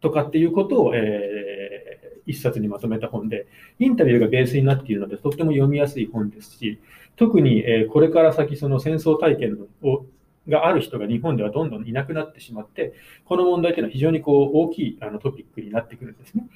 [0.00, 3.46] とかっていうことを、えー、一冊にまとめた本で、
[3.78, 6.78] インタビューがベースになっているので、とっても読みやすい本ですし、
[7.16, 10.04] 特に、えー、これから先、その戦争体験を
[10.48, 16.46] がある人が日本ではどんどんいなくなってしまって、この問題というのは非常にこう大きいあのトピックになってくるんですね。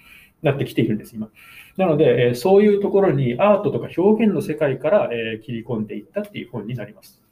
[0.44, 1.30] なってきているんです、今。
[1.76, 7.24] なので、えそういうところにアートとか表現の世界から、え切り込んでいったっていう本になります。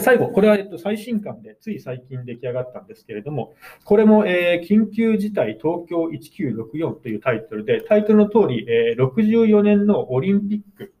[0.00, 10.92] 最後、これは、えっと、最新刊でつい最近出来上がったんですけれども、これも、えー、緊急事態東京1964というタイトルで、タイトルの通り、えー、64年のオリンピック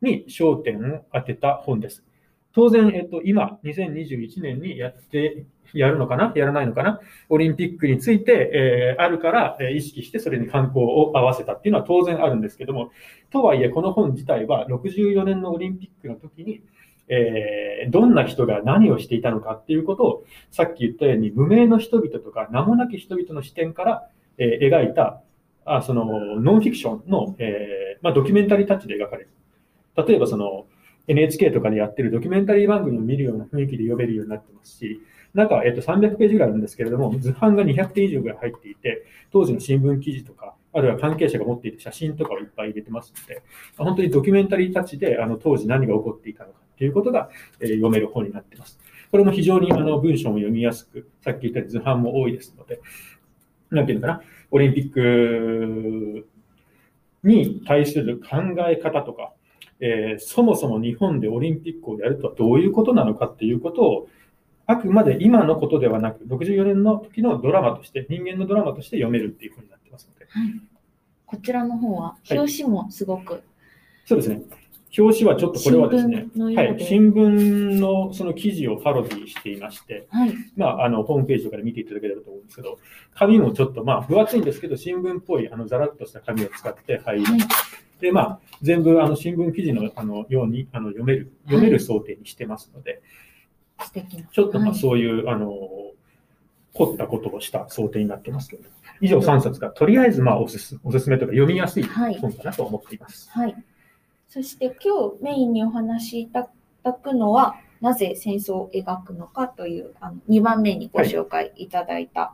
[0.00, 2.04] に焦点を当てた本です。
[2.54, 6.32] 当然、えっと、今、2021年にやって、やるのかな？
[6.36, 7.00] やらないのかな？
[7.28, 12.90] オリンピックについて、えー、あるから、えー、意識してそれに観光を合わせたっていうのは当然あるんですけども、
[13.30, 16.62] とはいえ、この本自体は64年のオリンピックの時に、
[17.08, 25.22] えー、どんな人が何をしていたのかっていうことを、さっき言ったように、無名の人々とか名もなき人々の視点から、えー、描いた、
[25.64, 26.04] あその
[26.40, 29.30] ノンフィクションの、えーまあ、ドキュメンタリータッチで描かれる。
[29.96, 30.66] 例えばその
[31.08, 35.00] NHK とかでやってるドキュメンタリー番組を見るような雰囲気で読めるようになってますし、
[35.34, 43.42] 中、えっと、300ページぐらいあるんですけれども、図版が200点以上ぐらい入っていて、当時の新聞記事とか、あるいは関係者が持っている写真とかをいっぱい入れてますので、
[43.76, 48.78] 本当にドキュメンタリータッチであの当時何が起こっていたのかということが、え読める本になってます。
[49.10, 52.80] これも非常にあの文章も読みやすく、さっき言った図版も多いですので、
[53.70, 56.26] なんていうのかな、オリンピック
[57.22, 58.38] に対する考
[58.68, 59.32] え方とか、
[59.84, 64.08] えー、そもそも日本でオリンピックをやるとはどういうことなのかっていうことを、
[64.66, 70.26] あくまで今のことではなく、64年の時のドラマとして、人間のドラマとして読めるっていうふうになってますので。
[70.28, 70.60] はい、
[71.26, 73.42] こちらの方は、表紙もすごく、はい、
[74.06, 74.42] そうですね。
[74.96, 82.78] 表紙はちょっとこれはですね、はい、新聞のその記事をパロディしていまして、はい、まあ、あの、ホームページとかで見ていただければと思うんですけど、
[83.14, 87.40] 紙もちょっと、まあ、分厚いんですけど、新聞っぽい、あの、ざらっとした紙を使って入り、はい、
[88.02, 93.00] で、まあ、全部、あの、新聞記事の、あの、ように、あの、読める、読める想定にしてますので、
[93.80, 94.24] 素敵な。
[94.24, 95.56] ちょっと、まあ、そういう、あの、
[96.74, 98.68] 凝ったことをした想定になってますけど、
[99.00, 103.30] 以上3冊が、とりあえず、まあ、おすすおすすめとか読みやすい本かなと思っています。
[103.30, 103.56] はい
[104.28, 106.48] そして今日メインにお話しいた
[106.82, 112.32] だくのは、なぜ戦争を描くのかというあの2番目にご紹介いただいた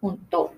[0.00, 0.54] 本と、はい、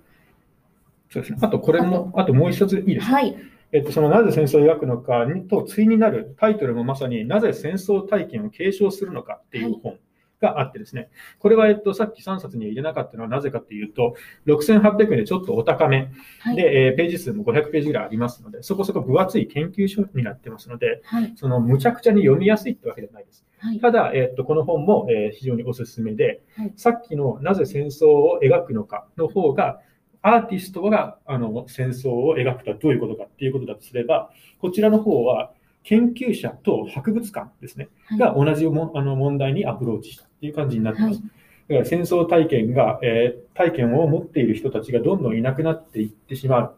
[1.09, 1.39] そうですね。
[1.41, 3.13] あとこれも、あともう一ついいですか？
[3.15, 3.35] はい。
[3.73, 9.99] えっと、そのなぜ戦争を描くのかと対になるタイトルもまさになぜ戦争体験を継承するのかっていう本
[10.43, 11.09] があってですね、
[11.39, 16.11] これは、えっと、さっき3冊に入れなかったのはなぜかっていうと、6800円でちょっとお高め。
[16.45, 23.47] で、はい、えー、ページ数も500ページぐらいありますので、そこそこ分厚い研究書になってますので、はい、そのむちゃくちゃに読みやすいってわけではないです。
[23.59, 26.43] はい、ただ、えっと、この本も、えー、非常におすすめで、
[26.77, 29.81] さっきのなぜ戦争を描くのかの方が、
[30.23, 34.31] アーティストがあの戦争を描くとはどういうことかっていうことだとすれば、
[34.61, 41.15] こちらの方は研究者と博物館ですね、が同じもあの問題にアプローチしたっていう感じになってます。
[41.15, 41.23] はい
[41.69, 46.75] だから戦争体験が、えー、体験を持っている人たちがどんどんいなくなっていってしまう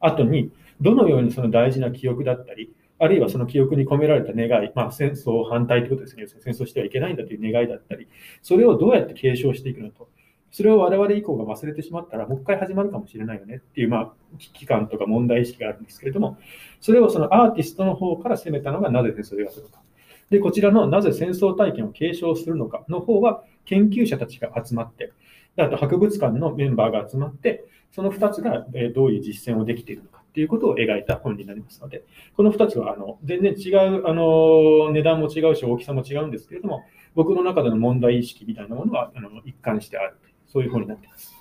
[0.00, 6.26] 後に、どのようにその大事な記憶だったり、あるいはその記憶に込められた願い、まあ、戦争反対ということですね。
[6.26, 8.08] 戦争してはいけないんだという願いだったり、
[8.42, 10.08] それをどうやって継承していくのと。
[10.54, 16.38] それを我々以降が忘れてしまったら、もう一回始まるかもしれないよねっていう、まあ、危機感とか問題意識があるんですけれども、
[16.80, 19.82] それをそのアーティストの方から攻めたのがなぜ戦争を描くのか。
[20.30, 25.12] で、こちらのなぜ戦争体験を継承するのかの方は、研究者たちが集まって、
[25.56, 28.64] あと博物館のメンバーが集まって、その2つが
[28.94, 32.04] どういう実践をできているのかっていうことを描いた本になりますので、
[32.36, 36.84] この2つはあの全然違うあの値段も違うし、大きさも違うんですけれども、
[37.16, 40.16] 僕の中での問題意識みたいなものはあの一貫してある
[40.54, 41.34] そういう本になっています。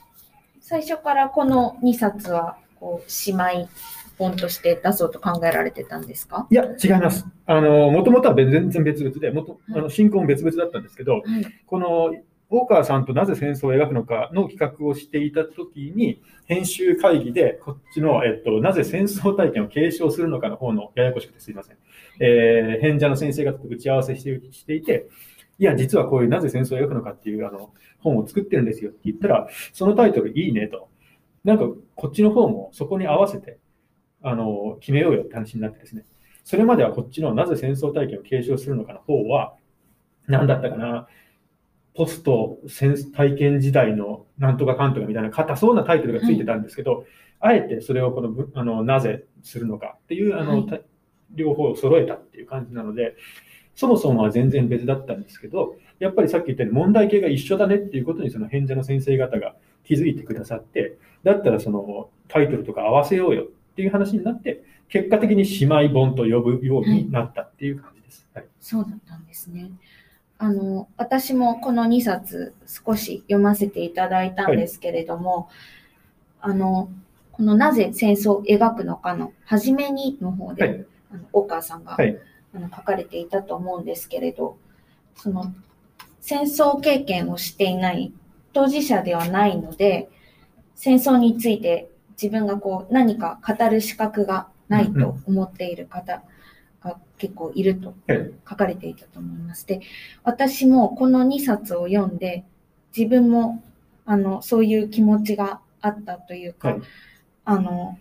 [0.60, 3.70] 最初からこの2冊はこう姉妹
[4.18, 6.48] 本として出そうと考えられてたんですか？
[6.50, 7.26] いや、違います。
[7.46, 12.16] あの、もともとは全然別々で、もと、あの、進行も別々だったんですけど、はい、この、
[12.50, 21.78] 大川さんとなぜ戦争を描くのかの企画をしていたときに、編集会議で、こっちの、えっと、なぜ戦争体験を継承するのかの方の、ややこしくてすいません。
[22.20, 25.08] えー、編者の先生方と打ち合わせしてしていて、
[25.64, 30.90] いや、実はこういうなぜ戦争を描くのかっていう、あの、本を作ってるんですよって言ったら、そのタイトルいいねと。
[31.46, 31.64] なんか、
[31.96, 33.60] こっちの方もそこに合わせて、
[34.22, 36.04] あの、決めようよって話になってですね。
[36.44, 39.54] それまではこっちのなぜ戦争体験を継承するのかの方は、
[40.28, 41.08] 何だったかな、
[41.96, 42.58] ポスト
[43.16, 47.06] 体験時代のなんとかかんとかみたいな硬そうなタイトルがついてたんですけど、
[47.40, 50.86] はい、あえてそれをこのあのなぜするのかっていうあの、はい、
[51.32, 53.16] 両方を揃えたっていう感じなので、
[53.76, 68.28] そもそもは全然別だったんですけど、やっぱりさっき言ったように問題形が一緒だねっていうことにその返者の先生方が気づいてくださって、だったらそのタイトルとか合わせようよっていう話になって、結果的に姉妹本と呼ぶようになったっていう感じです。
[68.34, 68.46] はい。
[68.60, 69.72] そうだったんですね。
[70.38, 75.50] あの、私もこの2冊少し読ませていただいたんですけれども、
[76.42, 76.90] あの、
[77.32, 82.18] このなぜ戦争を描くのかの初めにの方で、はいあの大川さんが、はい
[82.56, 84.58] あの書かれていたと思うんですけれど、
[85.16, 85.54] その
[86.22, 88.14] 戦争経験をしていない
[88.54, 90.10] 当事者ではないので、
[90.76, 96.24] 戦争について自分がこう何か語る資格がないと思っている方
[96.82, 98.32] が結構いるとはい。
[98.50, 99.66] 書かれていたと思います。
[99.68, 99.82] で、
[100.24, 102.46] 私もこの2冊を読んで、
[102.96, 103.64] 自分も
[104.06, 106.82] あのそういう気持ちがあったというか、はい
[107.46, 107.98] あの、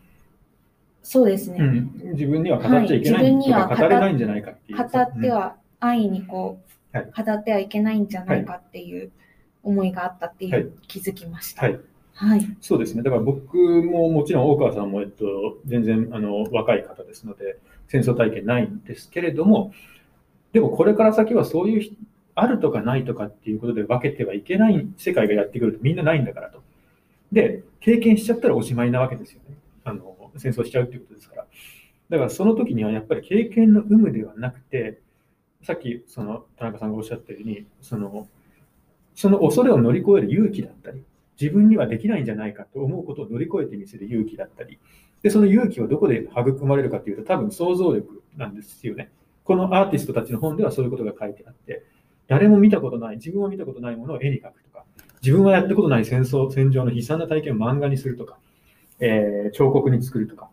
[1.03, 4.79] そうですね、うん、自分には語っちゃいけないはい自分には語れないんじゃないかっていう。
[4.79, 9.11] 語っては安易にこう、はい語ってはいけないんじゃないかっていう
[9.63, 11.63] 思いがあったっていう、はい気づきました。
[11.63, 11.81] はい。
[12.15, 12.57] はい。
[12.61, 13.03] そうですね。
[13.03, 15.25] だから僕ももちろん大川さんも、えっと、
[15.65, 19.73] 全然あの若い方ですので、戦争体験ないんですけれども、
[20.53, 21.97] でもこれから先はそういうひ
[22.35, 26.63] あるとかないとかっていうことで分けてはいけない世界がやってくるとみんなないんだからと。
[27.33, 29.57] で、経験しちゃったらおしまいなわけですよね。
[30.37, 31.47] 戦争しちゃうってことですから。
[32.11, 35.01] だからその時にはやっぱり経験の有無ではなくて、
[35.63, 38.29] さっきその田中さんがおっしゃったように、その
[39.15, 41.03] その恐れを乗り越える勇気だったり、
[41.41, 44.79] 自分にはできないんじゃないかと思うことを乗り越えてみせる勇気だったり、
[45.23, 49.11] でその勇気はどこで育まれるかというと、多分想像力なんですよね。
[49.45, 51.85] このアーティストたちの本ではそういうことが書いてあって、
[52.29, 54.85] 誰も見たことない、自分は見たことないものを絵に描くとか、
[55.23, 58.39] 自分はやったことない戦争、戦場の悲惨な体験を漫画にするとか、
[59.03, 60.49] えー彫刻に作るとか、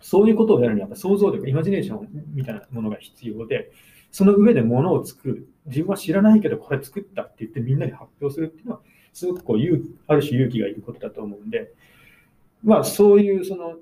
[0.00, 3.70] そういうことをやるにはやっぱ想像力、イマジネーションみたいなものが必要で、
[4.10, 5.48] その上でものを作る。
[5.66, 8.80] 自分は知らないけどこれ作ったって言ってみんなに発表するっていうのは、
[9.12, 11.72] すごくこう勇ある種勇気がいることだと思うんで、
[12.64, 13.76] まあそういうその、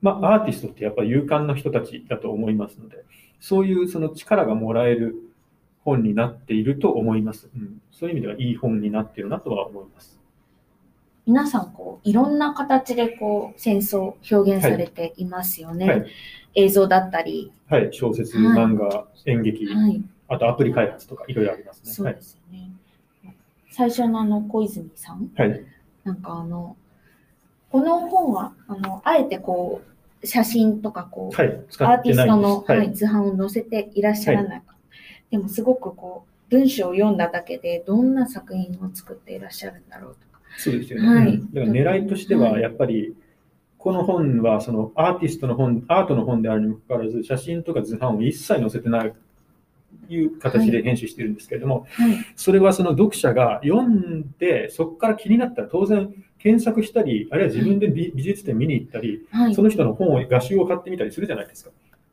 [0.00, 3.04] まあアーティストってやっぱり勇敢な人たちだと思いますので、
[3.40, 5.16] そういうその力がもらえる
[5.80, 7.50] 本になっていると思います。
[7.54, 10.15] うん、そういう意味ではいい本になっているなとは思います。
[11.26, 15.86] 皆さん、こう、いろんな形でこう、戦争を表現されていますよね。
[15.88, 16.06] はい
[16.56, 20.02] 映像だったり、はい、小説、はい漫画、演劇、はい。
[20.28, 21.92] あとアプリ開発とかいろいろありますね。
[21.92, 22.72] そうですよね。
[23.70, 25.56] 最初のあの、小泉さん、は。
[26.02, 26.76] なんかあの、
[27.70, 29.82] この本は、あの、あえてこ
[30.22, 31.60] う、写真とかこう、はい。
[31.68, 32.14] 使アーティ。
[32.14, 34.74] ストの、ははいい、図版を載せていらっしゃらないか。
[35.30, 40.25] でもすごくこう、文章を読んだだけで、どんな作品を作っていらっしゃるんだろうとか。
[40.56, 41.08] そうですよね。
[41.08, 43.14] はいうんだから狙いとしては、やっぱり、
[43.78, 49.12] この本はそのアーティストの本、アートの本であるにもかかわらず、写真とか図版を一切載せてない
[50.08, 52.16] いう形で編集してるんですけれども、はい。
[52.36, 59.62] それはその読者が読んで、そこから気になったら当然検索したり、あるいは自分で美美術展見に行ったり、はいそ。
[59.62, 61.70] の人の本を、画集を買ってみたりするじゃないですか。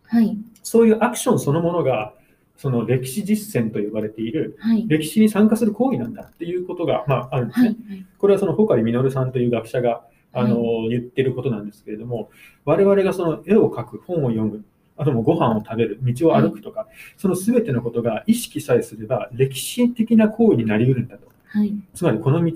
[0.08, 0.38] はい。
[0.64, 2.14] そういうアクションそのものが、
[2.56, 4.86] その歴史実践と呼ばれている、はい。
[4.88, 7.68] 歴史に参加する行為なんだっていうことが、まあ、あるんですね。
[7.68, 8.06] はい。
[8.18, 12.32] これはその穂刈実さんという学者があの、言ってることなんですけれども、
[12.66, 14.66] 我々がその絵を描く、本を読む、
[14.98, 16.88] あともご飯を食べる、道を歩くとか、
[17.18, 21.28] その全てのことが意識さえすれば歴史的な行為になり得るんだと。
[21.46, 21.74] はい。
[21.94, 22.52] つまりこの道、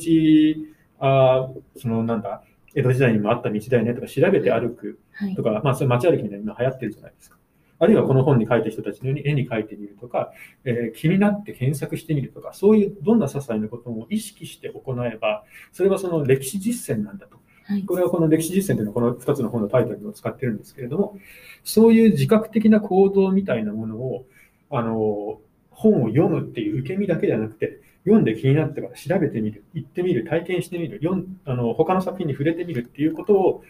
[0.99, 2.41] あーそのなんだ、
[2.73, 5.43] 江戸時代にもあった道だよねとか調べて歩くはいと。
[5.43, 7.37] か、まあ、それ街歩きみたいなの今流行ってるじゃないですか。
[7.79, 10.31] あるいはこの本に書いた人たちのように絵に描いてみるとか、
[10.63, 17.37] えー気になって検索してみるとか、そういうどんな些細なことも意識して行えば、それはその歴史実践なんだと。
[17.65, 17.83] はい。
[17.83, 21.17] これはこの歴史実践というのはこの2つの本のタイトルにも使ってるんですけれども、
[21.63, 24.25] そういう自覚的な行動みたいなものを、
[24.69, 33.63] あの、本を読むっていう受け身だけじゃなくて、読んで気になってから調べてみる、行ってみる、体験してみる、読んあの他の作品に触れてみるっていうことを、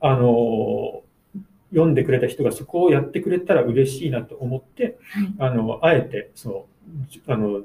[0.00, 1.02] あの、
[1.70, 5.34] 読んでくれた人がそこをやってくれたら嬉しいなと思って、はい。
[5.38, 7.62] あの、あえて、そう、じあの、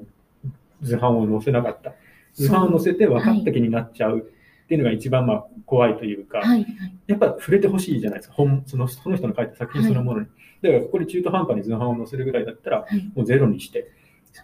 [0.82, 1.94] 図版を載せなかった。
[2.34, 6.48] 図版を載せて分かった気になっちゃうっていうのが一番まあ怖いというか、はい。
[6.48, 6.66] はい。
[7.06, 10.26] やっぱ触れてほしいじゃないですか、本そのその人の書いた作品そのものに。
[10.62, 13.12] だからここに中途半端に図版を載せるぐらいだったら、はい。
[13.14, 13.90] もうゼロにして、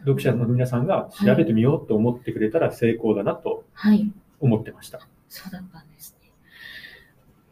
[0.00, 4.10] 読者の皆さんが調べてみようと思ってくれたら成功だなとはい。
[4.40, 5.00] 思ってました。
[5.28, 6.30] そうだったんですね。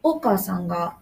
[0.03, 0.97] 大川さんが、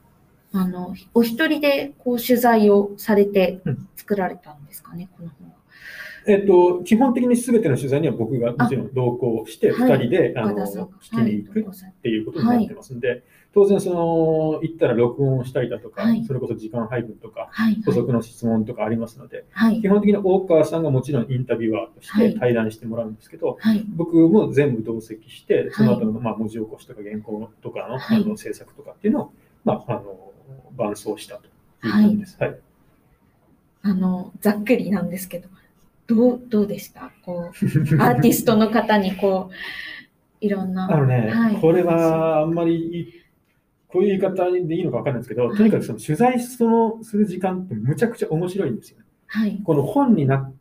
[0.57, 3.87] あの、お一人でこう取材をされてうん。
[3.95, 5.55] 作られたんですかね、この本は。
[6.27, 9.91] えっと、基本的に全ての取材には僕がもちろん同行して、はい。
[9.91, 11.63] 2人で、あの聞きに行くっ
[12.01, 16.23] ていうことになってますんで、当然、その、行ったら録音をしたりだとか、はい。
[16.25, 17.81] それこそ時間配分とか、はい。
[17.85, 19.81] 補足の質問とかありますので、はい。
[19.81, 19.87] 基。
[19.87, 22.33] 本的に大川さんがもちろんインタビュアーとしはい。
[22.33, 23.83] て対談してもらうんですけど、はい。
[23.87, 28.23] 僕も全部同席して、その後のまあ文字起こしとか原稿とかの,、はい。
[28.23, 29.33] あの制作とかっていうのを、
[29.63, 30.31] まあ、あの
[30.75, 31.49] 伴走したとい
[31.89, 32.37] う感じです。
[32.39, 32.59] はい
[33.87, 35.47] あの、ざっくりなんですけど、
[36.07, 37.11] どう、どうでした？
[37.23, 37.55] こう、
[38.01, 39.53] アーティストの方にこう、
[40.41, 40.91] いろんな。
[40.91, 43.13] あのね、はいこれはあんまりいい
[43.87, 49.05] こういう言い方でいいのか分かんないんですけど、とにかくその取材そのする時間ってむちゃくちゃ面白いんですよね。
[49.27, 49.61] はい。
[49.63, 50.54] この本になっ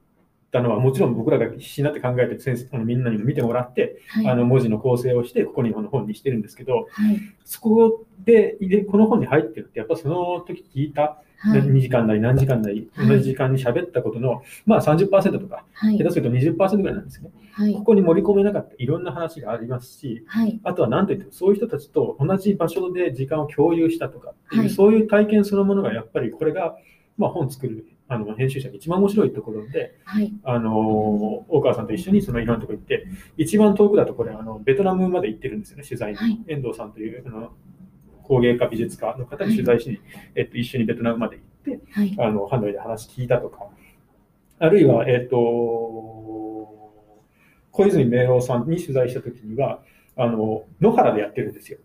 [0.54, 4.28] たのはもちろん僕らが必死になって考えて先生あのみんなにも見てもらって、はい。
[4.28, 7.20] あの文字の構成をしてここにこの本にしてるんですけど、はい。
[7.44, 11.60] そこででこの本に入ってるってやっぱその時聞いたはい。
[11.60, 16.10] 2時間なり何時間なりはい同じ時間に喋ったことの、まあ30%とかはい下手。
[16.10, 17.30] すると20%ぐらいなんですよね。
[17.52, 17.82] はいこ。
[17.82, 20.60] こに盛り込めなかったいろんな話がありますし、はい。
[20.62, 26.76] あとは何といってもそういう人たちと同じ場所で時間を共有したとかっていう、はいそういう体験そのものがやっぱりこれが、
[27.18, 30.32] まあ、本作るあの編集者が一番面白いところで、はい。
[30.44, 36.18] あの大川さんと一緒にそのいろんなところ行って、一番遠くだとこれあのベトナムまで行ってるんですよね、取材に。
[36.18, 37.52] はい遠藤さんというあの
[38.22, 40.00] 工芸家美術家の方に取材しに、
[40.34, 42.16] えっと、一緒にベトナムまで行って、はい。
[42.18, 43.68] あのハノイで話聞いたとか、
[44.58, 49.82] あるいは、えっ、と、小泉明郎さんに取材したときには、
[50.16, 51.78] あの野原でやってるんですよ。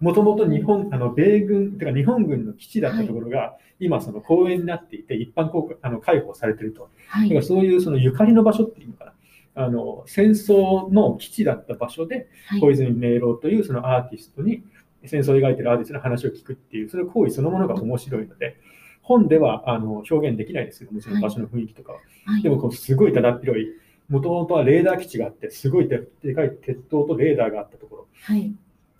[0.00, 6.90] もともと日本、あの米軍、てか日本軍の基地だったところが、今その公園になっていて、一般公開あの開放されてると。
[7.08, 7.28] はい。
[7.28, 9.12] だからそういうそのゆかりの場所っていうのかな。
[9.56, 14.64] あの戦争の基地だった場所で、はい小泉明郎というそのアーティストに
[15.04, 18.56] 戦争を描いてるアーティストの話を聞くっていう、その行為そのものが面白いので、
[19.02, 21.98] 本ではあの表現できないですけども、その場所の雰囲気とかは。
[22.26, 22.42] はい。
[22.42, 23.66] でもこうすごいだだっ広い、
[24.08, 28.54] もともとはレーダー基地があって、すごいででかい鉄塔とレーダーがあったとこはい。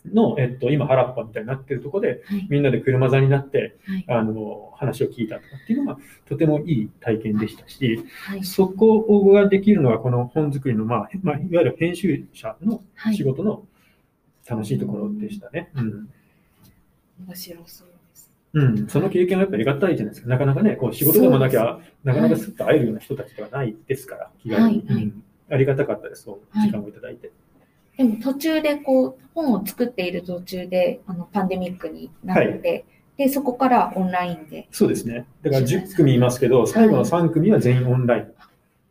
[0.06, 2.46] ろの、えっと、今原っぱみたいになってるところで、はい。
[2.50, 4.04] みんなで車座になってはい。
[4.08, 8.44] あの話を聞いたとかっていうのがとてもいい体験でしたし、はい。
[8.44, 13.24] そこができるのがこの本作りの、まあまあ、いわゆる編集者のはい仕。
[13.24, 13.66] 事の
[14.46, 15.70] 楽しいところでしたね。
[15.74, 16.08] うん
[17.26, 18.30] 面白そうです。
[18.54, 20.28] うん、その経験はやっぱりありがたいじゃないですか。
[20.28, 27.30] なかなかね、こう仕事でもなきゃ、なかなかすっと会えるような人たちではないですから、気軽に、うんありがたかったです、時間をいただいて。
[27.96, 32.84] でも途中でこう、本を作っている途中で、あの、パンデミックになって、
[33.16, 34.68] で、そこからオンラインで。
[34.70, 35.26] そうですね。
[35.42, 38.32] だから10組いますけど、最後の3組は全員オンライン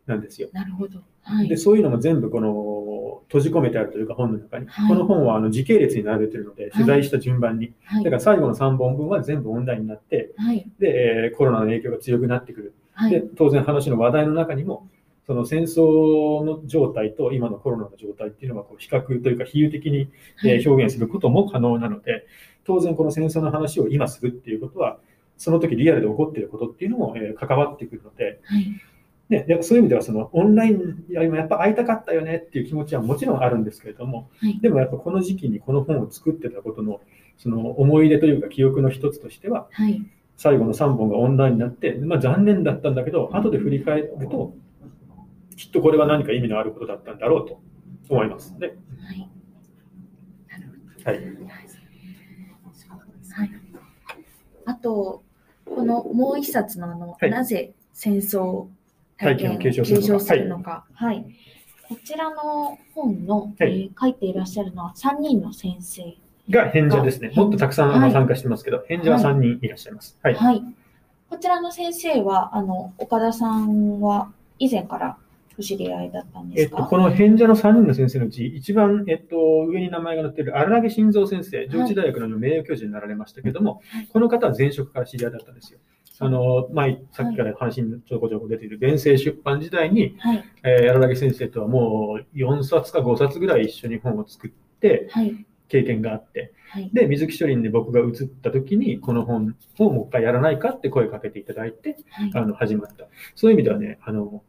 [0.06, 0.48] なんですよ。
[0.52, 1.00] なるほど。
[1.22, 1.56] はいで、。
[1.56, 10.66] そういうのも全部この閉じ込めてあるというか本の中に、はいこの本はあの時系列に並べてるので、取材した順番に、はいだから最後の3本分は全部オンラインになって、はい。
[10.78, 12.74] で、えーコロナの影響が強くなってくる。
[13.10, 13.28] で、はい。
[13.36, 14.88] 当然話の話題の中にも、
[15.26, 20.10] その戦争の状態と今のコロナの状態っていうのはこう比較というか比喩的に
[20.44, 22.26] えー表現することも可能なので、
[22.64, 24.98] 当然この戦争の話を今するっていうことは、
[25.36, 28.66] その時リアルで起こっていることっていうのも、えー関わってくるので、はい。
[29.30, 34.60] ね、でそういう意味ではそのオンラインいや今やっぱ会いたかったよねっていう気持ちはもちろんあるんですけれども、はい。
[34.60, 37.00] でもやっぱこの時期にこの本を作ってたことの
[37.38, 40.04] その思い出というか記憶の一つとしては、はい。
[40.36, 44.54] 最後の3本がオンラインになって、まあ、残念だったんだけど、後で振り返ると、
[45.56, 47.60] きっとこれは何か意味のあることだったんだろうと
[48.08, 48.58] 思います。
[48.58, 48.76] で
[53.44, 53.50] はい。
[54.66, 55.22] あと、
[55.66, 58.66] このもう一冊のあの、はいなぜ戦争
[59.16, 60.84] 体験を継承するのか継承するのか。
[60.94, 61.26] はい。
[61.88, 66.02] こちらの本の、はいえー書いていらっしゃるのは3人の先生。
[66.50, 67.30] が返事ですね。
[67.34, 70.18] もっとたくさん参加してますけど、返事は3人いらっしゃいます。
[70.22, 70.34] はい。
[70.34, 70.62] はい。
[71.30, 75.16] こちらの先生は、あの、岡田さんは以前から
[75.58, 79.36] お知り合いだったんでえっと、すか、この返事の3人の先生のうち、一番、えっと、
[79.66, 85.78] 上に名前が載っている荒木晋三先生、上智大学の名誉教授になられましたけども、はいこの方は前職から知り合いだったんですよ。
[86.20, 90.44] あの、前、さっきから話にちょこちょこ出ている弁政出版時代に、はい。
[90.62, 94.50] えー、荒木先生とはもう4冊か5冊ぐらい一緒に本を作っ
[94.80, 95.44] てはい。
[95.68, 96.90] 経験があって、はい。
[96.92, 102.30] で、水木書林で僕が移った時に、この本をもう一回やらないかって声かけていただいて、はい。
[102.34, 103.06] あの、始まった。
[103.34, 104.44] そういう意味ではね、あの、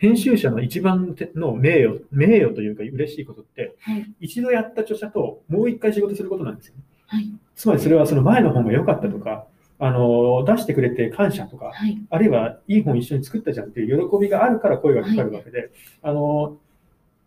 [0.00, 4.10] 編集者の一番の名誉、名誉というか嬉しいことって、はい。
[4.18, 6.74] 一度やった著者ともう一回仕事することなんですよ。
[7.06, 7.30] はい。
[7.54, 9.44] つまりそれはその前の本が良かったとか、
[9.78, 11.98] あの、出してくれて感謝とか、はい。
[12.08, 15.70] あるいはいい本一緒に作ったじゃんっていう喜びがあるから声がかかるわけで、
[16.02, 16.56] あの、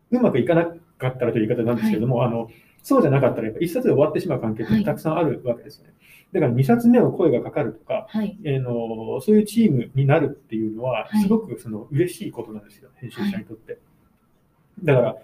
[0.10, 0.66] うまくいかな
[0.98, 2.50] かったらという言い方なんですけれども、あの、
[2.82, 5.94] そうじゃなかったら、やっぱ1冊で終わってしまう関係ってたくさんあるわけですよね。
[6.34, 8.38] だから2冊目を声がかかるとか、はい。
[8.44, 13.78] えーのそういうチームになるっていうのはは、いすごくその嬉しいことなんですよ、編集者にとって。
[14.84, 15.16] だから、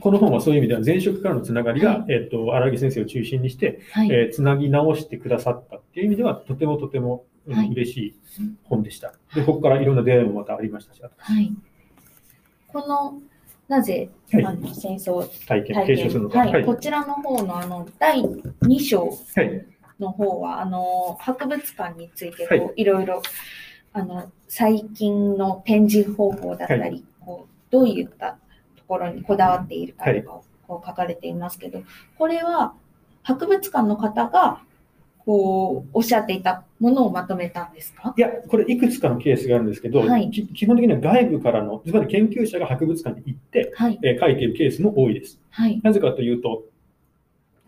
[0.00, 4.12] この本はそういう意味では前職からのつながりが、はえっ、と、荒木先生を中心にして、はい。
[4.12, 8.14] えーつなぎ直してくださったっていう意味では、とてもとても、うんはい嬉しい
[8.64, 9.14] 本でした。
[9.34, 11.52] で、ここからいろんな出会いもまたありましたし、はい。
[12.66, 13.22] この、
[13.68, 16.42] なぜ、はいあの戦争体験、体継承するのか。
[16.44, 19.66] 験はい、こちらの方のあの第2章はい。
[20.00, 23.22] の方はあの博物館についてはいこう、い、ろいろ
[23.92, 27.04] あの最近の展示方法だったり、はい。
[27.20, 28.38] こうどういった
[28.76, 31.82] ところにこだわっているかとかをこう書かれていますけど、
[32.16, 32.74] これは
[33.22, 34.62] 博物館の方が
[35.18, 38.14] こうおっしゃっていたものをまとめたんですか？
[38.16, 40.30] いや、これいくつかのケースがあるんですけど、はい。
[40.30, 45.38] き基本的には外部からの、つまり研究者が博物館に行って、はい、えー書いているケースも多いです。
[45.50, 46.62] はい、なぜかというと、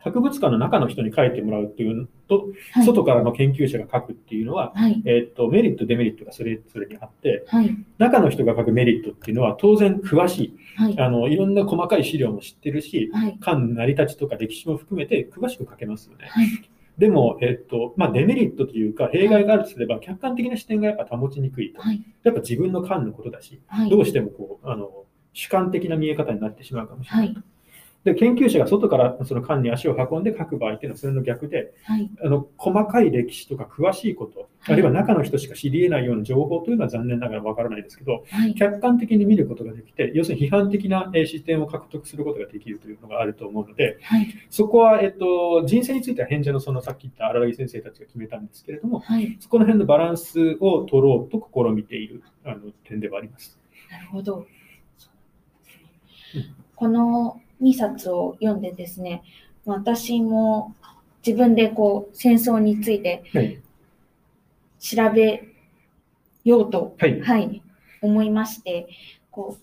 [0.03, 10.57] 博物館の中の人に書いてもらうっていうのと、はい、外からの研究者が書くっていうのは、はい、えーっと、メリット、デメリットがそれぞれにあって、はい、中の人が書くメリットっていうのは当然詳しい。
[10.77, 16.27] はい、あの、いろんな細かい資料も知ってるし、はい、漢の成り立ちとか歴史も含めて詳しく書けますよね。
[16.29, 16.47] はい、
[16.97, 21.83] でも、えっと、まあ、デメリットというか、弊害があるとすれば、客観的な視点がやっぱ保ちにくいと。
[21.83, 27.37] はい、やっぱ自分の漢のことだし、はい、どうしてもこう、あの、主観的な見え方になってしまうかもしれない。
[28.05, 49.37] はい、で、研究者が外からその漢に足を運んで書く場合っていうのはそれの逆で、はい、あの、細かい歴史とか詳しいこと、はいあるいは中の人しか知り得ないような情報というのは残念ながらわからないですけど、はい、客観的に見ることができて、要するに批判的なえー視点を獲得することができるというのがあると思うので、はい、そこは、えっと、人生については返事のそのさっき言った荒木先生たちが決めたんですけれども、はい。
[49.41, 53.59] そこの辺のバランスを取ろうと試みているあの点ではあります。
[53.91, 54.47] なるほど
[56.35, 56.55] うん。
[56.75, 59.23] この2冊を読んでですね、
[59.65, 60.75] 私も
[61.27, 63.61] 自分でこう戦争についてはい。
[64.81, 65.47] 調べ
[66.45, 67.21] ようと、はい。
[67.21, 67.63] はい、
[68.01, 68.89] 思いまして、
[69.31, 69.63] こう、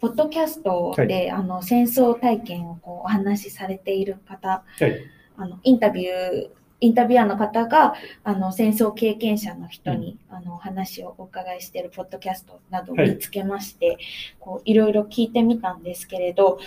[0.00, 5.00] ポッドキャストで、あの戦争体験をこうお話しされている方、はい。
[5.36, 6.48] あのインタビュー、
[6.80, 13.98] インタビュアーの方があの戦争経験者の人に、あのお話をお伺いしているポッドキャストなどをはい見つけまして、
[14.40, 16.58] こういろいろ聞いてみたんですけれど、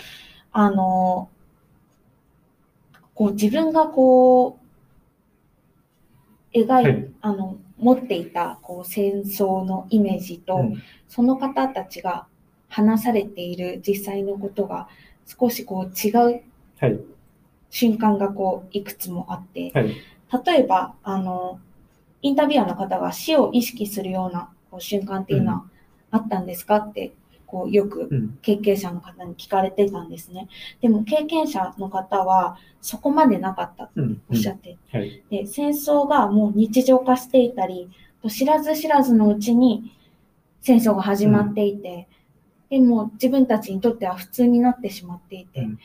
[0.52, 1.28] あの、
[3.14, 4.58] こう自分がこ
[6.54, 12.26] う、描い、はいあの、持っていたこう戦争のイメージと、うんその方たちが
[12.68, 14.88] 話されている実際のことが
[15.26, 16.42] 少しこう違う
[16.78, 17.00] はい。
[17.70, 19.96] 瞬間がこういくつもあって、はい。
[20.44, 21.60] 例えば、あの、
[22.22, 25.64] インタビュアーの方が死を意識するようなこう瞬間っていうのは
[26.10, 27.12] あったんですかって、
[27.48, 28.38] こうよくうん。
[28.42, 30.48] 経験者の方に聞かれてたんですね。
[30.80, 34.22] でも経験者の方はそこまでなかったとうん。
[34.30, 35.22] おっしゃって、はい。
[35.30, 37.90] で、戦争がもう日常化していたり、
[38.28, 39.92] 知らず知らずのうちに
[40.60, 42.06] 戦争が始まっていて、
[42.70, 45.78] でも自分たちにとっては普通になってしまっていて、うん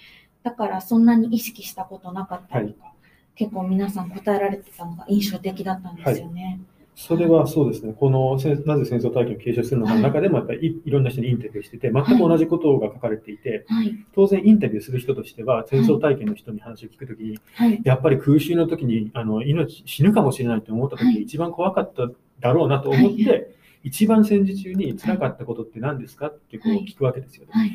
[0.44, 2.92] だからそんなに意識したことなかったりとか、
[3.36, 6.60] 結構皆さん答えられてたのが印象的だったんですよね。
[6.96, 7.94] それはそうですね。
[7.94, 21.14] このせなぜ戦争体験を継承するのかの中でもやっぱりいいろんな人にインタビューしてて、全く同じことが書かれていて、はい、当然インタビューする人としては、戦争体験の人に話を聞くときに、はい、やっぱり空襲の時にあの命死ぬかもしれないと思った時はい。
[21.16, 23.38] に一番怖かっただろうなと思って、は
[23.84, 26.86] 一番戦時中に辛かったことって何ですかってこうはい。
[26.86, 27.52] 聞くわけですよね。
[27.54, 27.72] はい、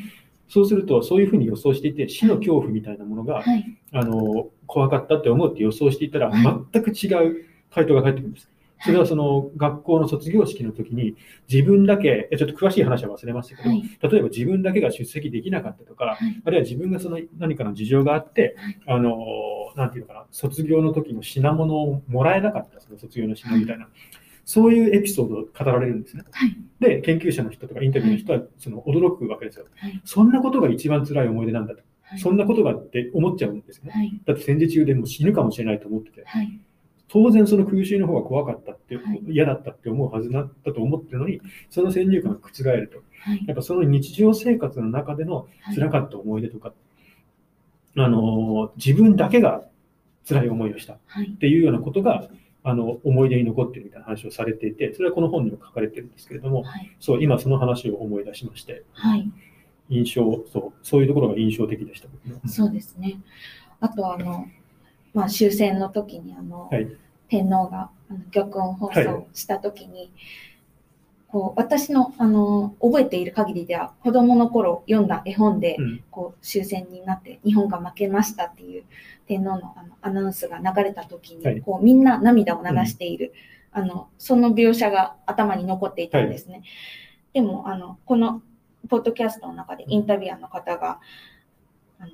[0.47, 6.67] そうすると、そういうふうに予想していて、死の恐怖みたいなものが、はい、あの怖かったって思うって予想していたら、はい。
[6.71, 8.49] 全く違う回答が返ってくるんです。
[8.81, 11.15] それはその学校の卒業式の時に
[11.51, 13.81] 自分だけ、えちょっと詳しい話は忘れましたけど、はい。
[14.01, 16.41] 例えば自分だけが出席できなかったとか、はい。
[16.45, 18.79] あるいは自分がその何かの事情があって、はい。
[18.87, 19.17] あの、
[19.75, 23.87] なんていうのかな、卒業の時の品物をもらえなかった、その卒業の品みたいな、
[24.45, 26.23] そういうエピソードを語られるんですね。
[26.31, 29.65] はい、で、研究者の人とかインタビューの人はその驚くわけですよ。
[29.75, 31.81] はい、そんなことが一番辛い思い出なんだと。
[32.01, 33.91] はい、そんなことがって思っちゃうんですよね。
[33.91, 36.59] はい、だって戦時中でもう死ぬかもしれないと思ってて、はい、
[37.11, 42.99] 当然その空襲の方が怖かったって、はい嫌だったって思うはずだったと思ってるのに、その先入観が覆ると。
[43.21, 46.73] はい、やっぱその日常生活の中での辛かった思い出とか、
[47.97, 49.63] あの自分だけが
[50.27, 52.29] 辛い思いをしたっはい、ていうようなことが
[52.63, 59.31] あの思い出に残っているみたいな話をされていて、それはこの本にも書かれてるんですけれども、はい、そう今その話を思い出しまして、はい、
[59.89, 62.07] 印象そうそういうところが印象的でした。
[62.47, 63.19] そうですね。
[63.81, 64.45] あとあの、
[65.19, 66.87] まあ、終戦の時にあの、はい。
[67.27, 70.11] 天皇があの玉音放送した時に、
[71.27, 76.03] こう私のあの覚えている限りでは子供の頃読んだ絵本で、うん。
[76.09, 78.83] こう終戦になって日本が負けましたっていう
[79.27, 81.61] 天皇のあのアナウンスが流れた時に、はい。
[81.61, 83.33] こうみんな涙を流している、
[83.71, 86.63] あのその描写が頭に残っていたんですね。
[87.33, 88.41] でもあのこの
[88.87, 90.99] ポッドキャストの中でインタビュアーの方が、
[91.99, 92.11] あの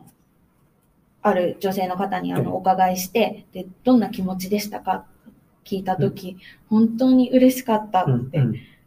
[1.27, 5.05] ある女性の方にあはいのお伺いして、でどんな気持ちでしたか？
[5.63, 6.37] 聞いた時、
[6.69, 8.43] 本当に嬉しかったって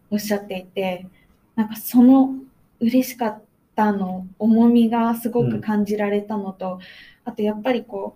[0.09, 1.09] おっしゃっていて、
[1.57, 2.35] なんかその
[2.79, 3.43] 嬉しかっ
[3.75, 6.79] たの重みがすごく感じられたのと、
[7.25, 8.15] あとやっぱりこ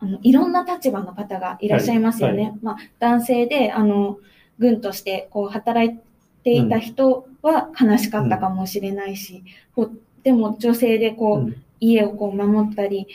[0.00, 2.42] うあのいろんな立場の方がいらっしゃいますよね。
[2.42, 2.58] はい。
[2.62, 4.18] まあ、男性であの
[4.58, 5.96] 軍としてこう働い
[6.42, 9.44] ていた人は悲しかったかもしれないし、
[9.76, 13.08] こうでも女性でこう、うん家をこう守ったり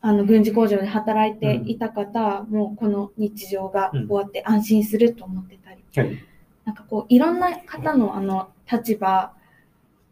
[0.00, 6.22] あの軍事工場で働いていた方は、もうこの日常が終わって安心すると思ってたり、はい。
[6.64, 9.32] なんかこういろんな方のあの立場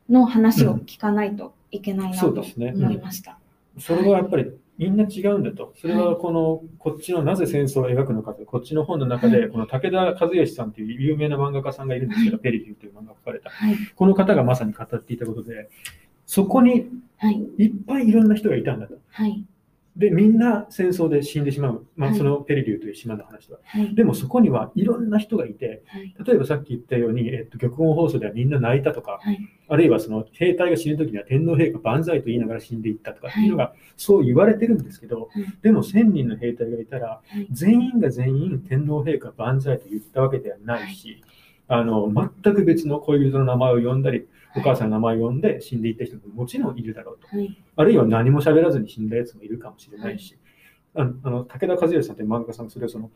[0.09, 3.39] の話を聞かないといけないなと思いました。
[3.79, 5.73] それはやっぱりみんな違うんだと。
[5.81, 9.49] それはこの、こっちのなぜ戦争を描くのかという、こっちの本の中で、はい。
[9.49, 13.51] この武田和義さんという有名な漫画家さんがいるんですけど、ペリリューという漫画を描かれた。
[13.51, 15.69] はい、この方がまさに語っていたことで、
[16.27, 16.89] そこに
[17.25, 18.95] はい、いっぱいいろんな人がいたんだと。
[19.09, 19.45] はい、
[19.97, 21.87] で、みんな戦争で死んでしまう。
[21.97, 22.19] まあ、はい。
[22.19, 23.59] そのペリリューという島の話は。
[23.65, 35.47] はい、でもそこにはいろんな人がいて、はい、例えばさっき言ったように、えっと、玉音放送ではみんな泣いたとか、はい、あるいはその兵隊が死ぬときには天皇陛下万歳と言いながら死んでいったとかっていうのがそう言われてるんですけど、はい。
[35.63, 37.47] でも1000人の兵隊がいたらはい。
[37.51, 41.23] 全員が全員天皇陛下万歳と言ったわけではないし、
[41.69, 42.13] あの
[42.43, 47.37] 全く別の恋人の名前を呼んだり、お母さんの名前を呼んで死んでいった人ももちろんいるだろうと。
[47.37, 50.39] はい、あるいは何も喋らずに死んだやつもいるかもしれないし、
[50.95, 53.11] あのあの武田和義さんという漫画家さんがそれをその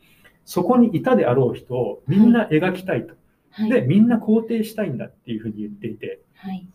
[0.45, 3.13] そこにいたであろう人をみんな描きたいと。
[3.51, 6.67] はい、で、みんな肯定したいんだっていうふうに言っていて、はい、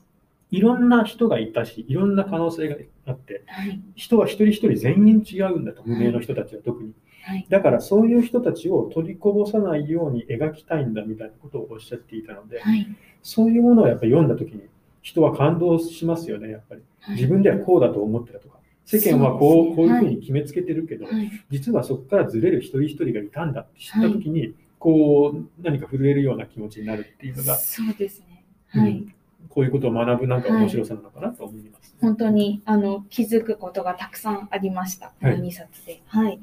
[0.50, 6.92] いろんな人がいたし、いろんな可能性があって、はい、人は一人一人全員違うんだと、無名の人たちは特に。
[7.24, 12.86] はい、だからそういう人たちを取りこぼさないように描きたいんだみたいなことをおっしゃっていたので、はい、
[13.22, 14.62] そういうものをやっぱり読んだときに
[15.02, 16.82] 人は感動しますよね、やっぱり。
[17.10, 28.44] 自分ではこうだと思ってたとか、世間はこそうねうこういうふうはいに決めつけてるけど、はい、実はそこからずれる一人一人がいたんだって知ったときに、こう何か震えるような気持ちになるっていうのが、そうですね。
[28.68, 28.90] はい。
[28.90, 29.14] うん
[29.50, 31.94] こういうことを学ぶなんか面白さなのかなと思います。
[32.00, 35.08] 本当にあの気づくことがたくさんありました。
[35.20, 36.02] このはい2冊で。
[36.06, 36.40] はい。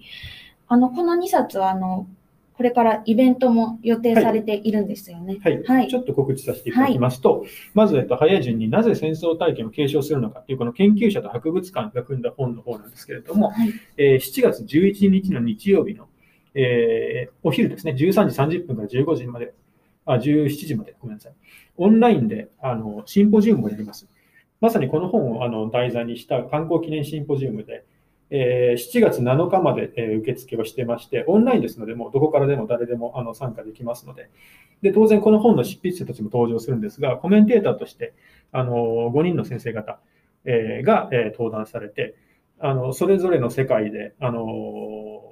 [0.71, 2.07] あの、この2冊は、あの、
[2.55, 5.37] これからイベントも予定されているんですよね。
[5.43, 13.73] はい、はいちょっと告知させていただきますと、まず、えっと、早い順になぜ戦争体験を継承するのかという、この研究者と博物館が組んだ本の方なんですけれども、はい。
[13.97, 16.07] えー7月11日の日曜日の、
[16.53, 19.53] えーお昼ですね、13時30分から15時まで、
[20.05, 21.33] あ、17時まで、ごめんなさい。
[21.75, 24.07] オンラインで、あの、シンポジウムをやります。
[24.61, 27.83] まさにこの本をあの題材にした観光記念シンポジウムで、
[28.31, 34.29] え7月7日まで、え受付をしてまして、オンラインですので、もうどこからでも誰でもあの参加できますので、
[34.81, 38.13] で当然この本の執筆者たちも登場するんですが、コメンテーターとして
[38.51, 39.99] あの5人の先生方、
[40.45, 42.15] えが、え登壇されて、
[42.59, 45.23] あのそれぞれの世界であの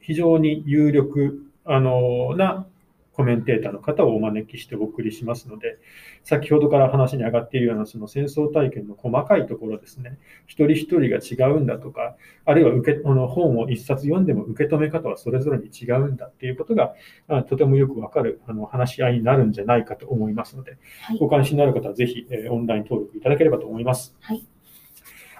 [0.00, 2.66] 非常に有力あのな
[3.12, 5.78] コメンテーターの方をお招きしてお送りしますので、
[6.22, 16.94] 先ほどから話に上がっているようなその戦争体験の細かいところですね、一人一人が違うんだとか、あるいは受けあの本を一冊読んでも受け止め方はそれぞれに違うんだっていうことが
[17.28, 21.18] あとてもよくわかるあの話し合いになるんじゃないかと思いますので、はい。
[21.18, 24.16] ご関心のある方はぜひ、えーオンライン登録いただければと思います。
[24.20, 24.46] はい。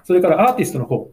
[0.05, 1.11] それからアーティストの方。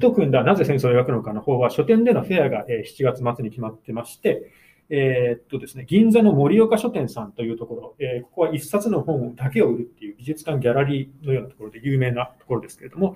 [0.00, 4.50] と組んだなぜ戦争を描くのかの方は書店でのフェアが、えー7月末に決まってまして、
[4.90, 13.14] えーっとですね、銀座の森岡書店さんというところ、えーここは一冊の本だけを売るっていう美術館ギャラリーのようなところで有名なところですけれども、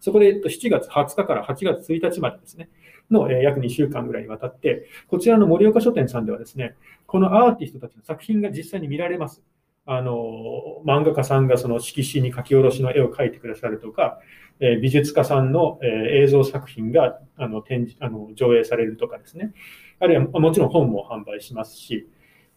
[0.00, 2.68] そこで、えっと、7月20日から8月1日までですね、
[3.10, 6.74] の、約2週間ぐらいにわたって、こちらの森岡書店さんではですね、
[7.06, 9.42] このアーティストたちの作品が実際に見られます。
[9.84, 14.18] あの、漫画家さんがその色紙に書き下ろしの絵を描いてくださるとか、
[14.60, 15.90] えー美術家さんの、えー
[16.24, 19.52] 映像作品があの展示あの上映されるとかですね、
[20.02, 22.08] あるいはもちろん本も販売しますし、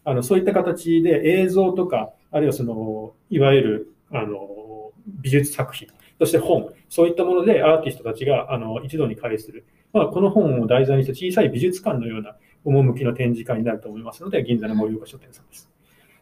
[0.04, 5.86] あのそういった形で映像とか、あるいはそのいわゆるあの美術作品、
[6.18, 15.70] そして本、そういったものでアーティストたちがあの一度に会する、まあ、この本を題材にした小さい美術館のような趣の展示会になると思いますので、銀座の森岡書店さんです。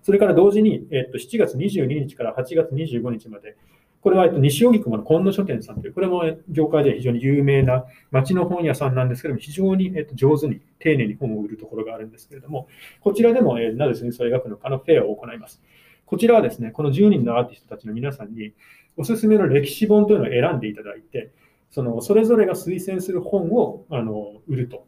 [0.03, 3.57] それから同時に、えっと、7月22日から8月25日まで、
[4.05, 12.69] これは、えっと、西荻窪の今野書店さんという、これも業界では非常に有名な町の本屋さんなんですけれども、非常に、えっと、上手に、丁寧に本を売るところがあるんですけれども、
[13.01, 15.63] こちらでも、えなぜ戦争を描くのかのフェアを行います。
[16.05, 18.53] こちらはですね、この10人のアーティストたちの皆さんに、
[18.99, 21.31] おすすめの歴史本というのを選んでいただいて、
[21.71, 24.87] そのそれぞれが推薦する本をあの売ると。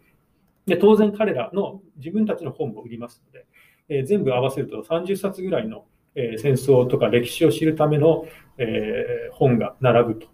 [0.66, 3.46] で当然彼らの自分たちの本も売りますので、
[3.88, 5.86] えー全部合わせると30冊ぐらいの、
[6.16, 8.26] えー戦争とか歴史を知るための、
[8.58, 10.26] えー本が並ぶと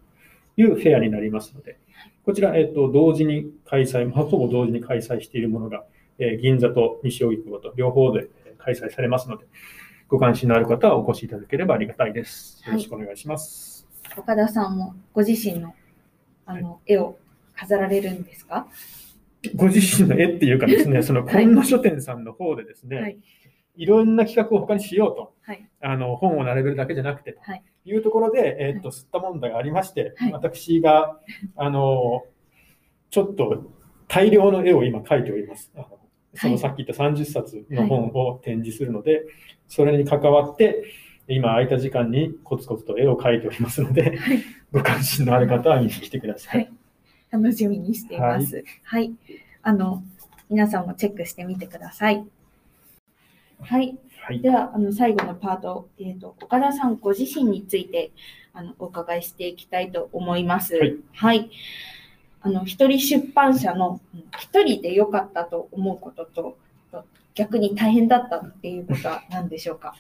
[0.57, 1.79] いうフェアになりますので、
[2.25, 5.85] こちら、えっと同時に開催、まあほぼ同時に開催しているものが、
[6.19, 9.45] えー銀座と西荻窪と両方でえー開催されますので、
[10.09, 12.63] ご関心のある方はお越しいただければありがたいです。
[12.67, 13.89] よろしくお願いします。
[14.17, 15.75] 岡田さんもご自身の
[16.47, 17.19] あの絵を
[17.57, 18.69] 飾られるんですか？
[19.57, 21.45] ご自身の絵っていうかですね、 そのはい。
[21.45, 23.19] 今野書店さんの方でですね、はい
[23.77, 25.69] い、ろんな企画を他にしようと、はい。
[25.81, 27.63] あの本を並べるだけじゃなくてはい。
[27.85, 30.33] というところで、えーっと吸った問題がありまして、はい。
[30.33, 31.19] 私が
[31.57, 32.23] あの
[33.11, 33.71] ちょっと
[34.09, 35.73] 大量の絵を今描いております。
[36.35, 39.23] そのさっき言った30冊の本を展示するので、
[39.69, 40.85] それに関わって、
[41.29, 44.43] 今空いた時間にコツコツと絵を描いておりますので、はい。
[44.73, 46.59] ご関心のある方は見に来てください。
[46.59, 46.73] はい。
[47.31, 48.65] 楽しみにしています。
[48.83, 49.13] はい。
[49.63, 50.03] あの、
[50.51, 52.27] 皆さんもチェックしてみてください。
[53.63, 53.99] はい。
[54.25, 58.13] はいでは、あの、最後のパート、えっ、と、岡田さんご自身について、
[58.55, 60.77] あの、お伺いしていきたいと思います。
[60.77, 60.97] はい。
[61.13, 61.51] はい。
[62.43, 66.57] あの、一人出版社のうん一人で良かったと思うことと、
[66.91, 67.05] と
[67.35, 69.95] 逆に大変だったっていうことは何でしょうか？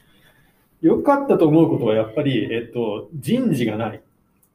[0.81, 4.03] 良かったと思うことはやっぱり、えっと、人事がない。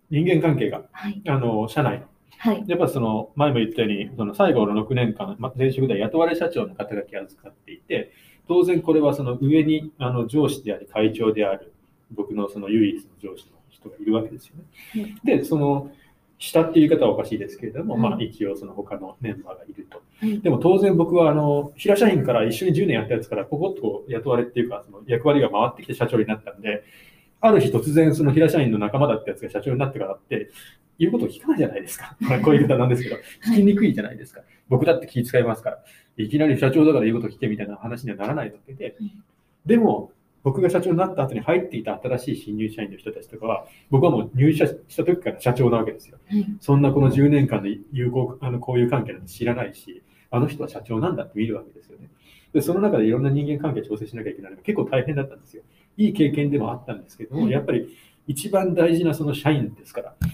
[0.09, 0.83] 人間関係が。
[0.91, 1.21] はい。
[1.27, 2.05] あの、社内の。
[2.37, 2.63] はい。
[2.67, 8.11] やっぱその、前も言ったように、その最後の6年間、ま前職では雇われ社長の肩書きを預かっていて、
[8.47, 11.73] 当然これはその上にあの上司であり会長である
[12.11, 14.63] 僕のその唯一の上司の人がいるわけですよね。
[15.03, 15.91] はいで、その
[16.39, 20.01] 下っていう言い方はおかしいですけれども、はいまあ一応その他のメンバーがいると。
[20.19, 26.83] はいでも当然僕はあの平社員から一緒に10年やったやつからポコッと雇われっていうかその役割が回ってきて社長になったんで、
[27.39, 30.49] ある日突然その平社員の仲間だったやつが社長になってからって、
[30.99, 32.15] 言うことを聞かないじゃないですか。
[32.21, 34.41] まあこういう言い方なんですけど、聞きにくいじゃないですか。
[34.69, 35.83] 僕だって気遣いますから、
[36.17, 39.11] いきなり社長だから言うこと聞けみたいな話にはならないわけでうん、
[39.65, 40.11] でも、
[40.43, 46.17] 僕が社長になった後に入っていた新しい新入社員の人たちとかは、僕はもう入社した時から社長なわけですよ。
[46.25, 46.45] はい。
[46.61, 52.09] そんなこの10年間で友好、あの、こういう関係なんて知らないし、あの人は社長なんだって見るわけですよね。
[52.53, 55.63] で、その中でいろんな人間関係調整しなきゃいけないのが結構大変だったんですよ。
[55.97, 60.31] いい経験でもあったんですけども、はいやっぱり一番大事なその社員ですから、はい。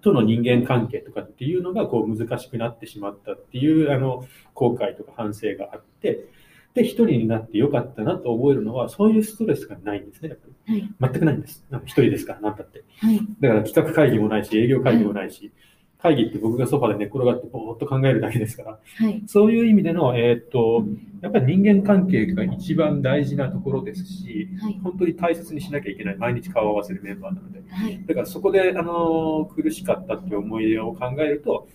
[0.00, 4.24] との人間関係とかっていうのがこう難しくなってしまったっていうあの
[4.54, 6.26] 後悔とか反省があって、
[6.74, 10.36] で、一人になってよかったなと思えるのは、そういうストレスがないんですね。
[10.66, 10.88] はい。
[11.00, 11.64] 全くないんです。
[11.84, 12.84] 一人ですから、なんだって。
[13.00, 13.20] はい。
[13.40, 15.52] だから企画会議もないし、営業会議もないし、
[16.00, 19.22] 会議って僕がソファで寝っ転がってぼーっと考えるだけですから、はい。
[19.26, 20.84] そういう意味での、えーっと、
[21.20, 24.80] やっぱり人間関係が一番大事なところですし、はい。
[24.82, 28.04] 本当に大切にしなきゃいけない、毎日顔を合わせるメンバーなので、はい。
[28.06, 31.66] だからそこで、あの、苦しかったっていう思い出を考えると、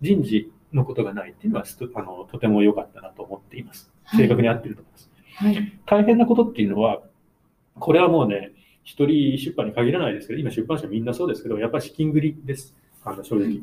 [0.00, 3.90] 人事のことがないっていうのはすとあのとても良かったなと思っています。
[3.90, 5.10] はい正確に合ってると思います。
[5.34, 5.80] はい。
[5.84, 7.02] 大変なことっていうのは、
[7.78, 8.52] これはもうね、
[8.84, 12.74] 一人出版に限らないですけど、今出版社みんなそうですけど、やっぱり資金繰りです。
[13.08, 13.44] あの正直。
[13.46, 13.60] はい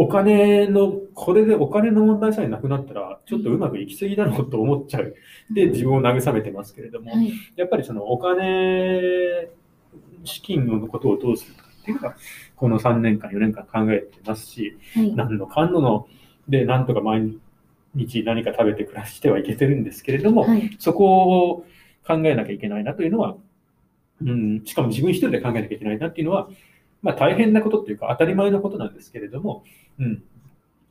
[0.00, 5.14] お金の、これでお金の問題さえなくなったら、ちょっとうまくいき過ぎだろうと思っちゃう。
[5.50, 7.30] で、自分を慰めてますけれども、はい。
[7.54, 9.50] やっぱりそのお金、
[10.24, 12.16] 資金のことをどうするかっていうのが、
[12.56, 15.14] この3年間、4年間考えてますし、はい。
[15.14, 16.08] 何のかんのの
[16.48, 17.36] で、なんとか毎
[17.94, 20.74] 日何か食べて暮らしてはいけてるんですけれども、はい。
[20.78, 21.66] そこを
[22.06, 23.36] 考えなきゃいけないなというのは、
[24.22, 26.48] うん、しかも自分一人で考えなきゃいけないなっていうのは、
[27.02, 29.64] まあ大変なことっていうか当たり前のことなんですけれども、
[29.98, 30.22] うん、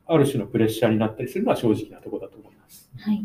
[0.06, 2.90] ある種のプレッシャーになったりするのは正直なところだと思います。
[2.98, 3.24] はい。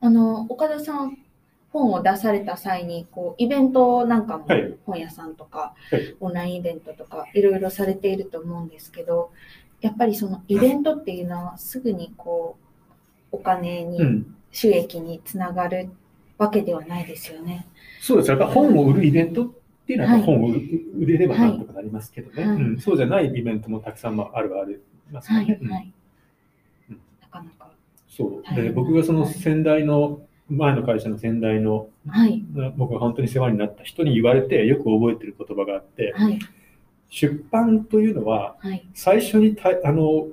[0.00, 1.18] あの、岡田さん、
[1.72, 9.32] 本を出された際に、こう、イベントなんかもはい、本屋さんとか、はいオンラインイベントとか、いろいろされていると思うんですけど、
[9.80, 12.58] やっぱりそのイベントっていうのは、すぐにこ
[13.32, 15.88] う、お金に、うん、収益につながる
[16.36, 17.66] わけではないですよね。
[18.00, 18.30] そうです。
[18.30, 19.52] やっぱ本を売るイベント
[19.84, 20.54] っていうのは本を売
[20.98, 22.80] 売れればなんとかなりますけどね、はいうん。
[22.80, 24.78] そうじゃないイベントもたくさんあるはあり
[25.12, 25.58] ますよはいね。。
[27.20, 27.70] なかなか。
[28.08, 28.54] そう。
[28.54, 32.42] で、僕がその先代の、前の会社の先代の、はい。
[32.76, 36.38] 僕が本当に世話になった人に言われてよく覚えてる言葉があって、はい。
[37.10, 38.88] 出版というのははい。
[38.94, 40.28] 最初にたあの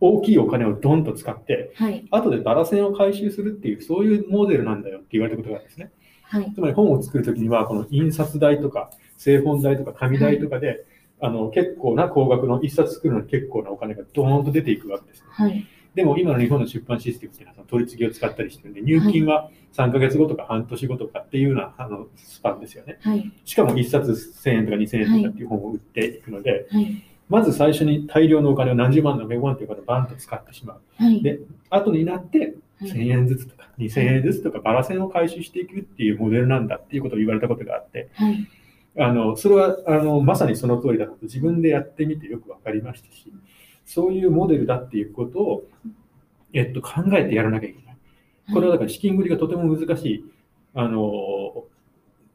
[0.00, 2.06] 大きいお金をドンと使って、はい。
[2.12, 5.90] 後でバラ線を回収するっていう、そういうモデルなんだよって言われたことがあるんですね。
[6.24, 6.52] はい。
[6.54, 10.84] つまり本を作るときには、この印刷代とか、製本代とか、紙代とかで、
[11.20, 15.24] あの結構な高額の一冊作るのに結構なお金がドーンと出ていくわけです。
[15.26, 15.66] はい。
[15.94, 22.98] でも今の日本の出版システムっていうのは取り次ぎを使ったりしてるんで、入金は3ヶ月後とか半年後とかっていうようなあのスパンですよね。
[23.00, 23.32] はい。
[23.44, 27.04] しかも1冊1000円とか2000円とかっていう本を売っていくので、はい。
[27.28, 30.80] まず最初に大量のお金を何十万のメゴンというお金をバンと使ってしまう。
[30.96, 31.22] はい。
[31.22, 31.38] で
[31.70, 38.48] 後になってはい1000円ずつとか2000円ずつとかバラ線を回収していくっていうモデルなんだっていうことを言われたことがあって、はい。
[38.96, 43.32] あのそれはあのまさにその通りだなと自分でやってみてよく分かりましたし、
[43.84, 45.64] そういうモデルだっていうことを、
[46.52, 47.96] えっと、考えてやらなきゃいけない。
[48.52, 50.24] これはだから資金繰りがとても難しい、
[50.74, 51.43] あの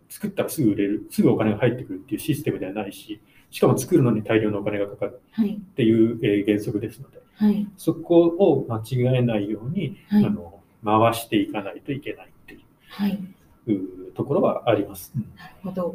[0.10, 5.56] 作ったらすぐ売れる、すぐお金が入ってくるっていうシステムではないし、しかも作るのに大量のお金がかかるはい。
[5.56, 7.68] っていう、えー原則ですので、はい。
[7.78, 13.20] そこを間違えないように、はいあの回していかないといけないっていはい。
[13.68, 15.12] ううところはあります。
[15.16, 15.88] うんなるほど。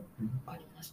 [0.46, 0.92] わかりまし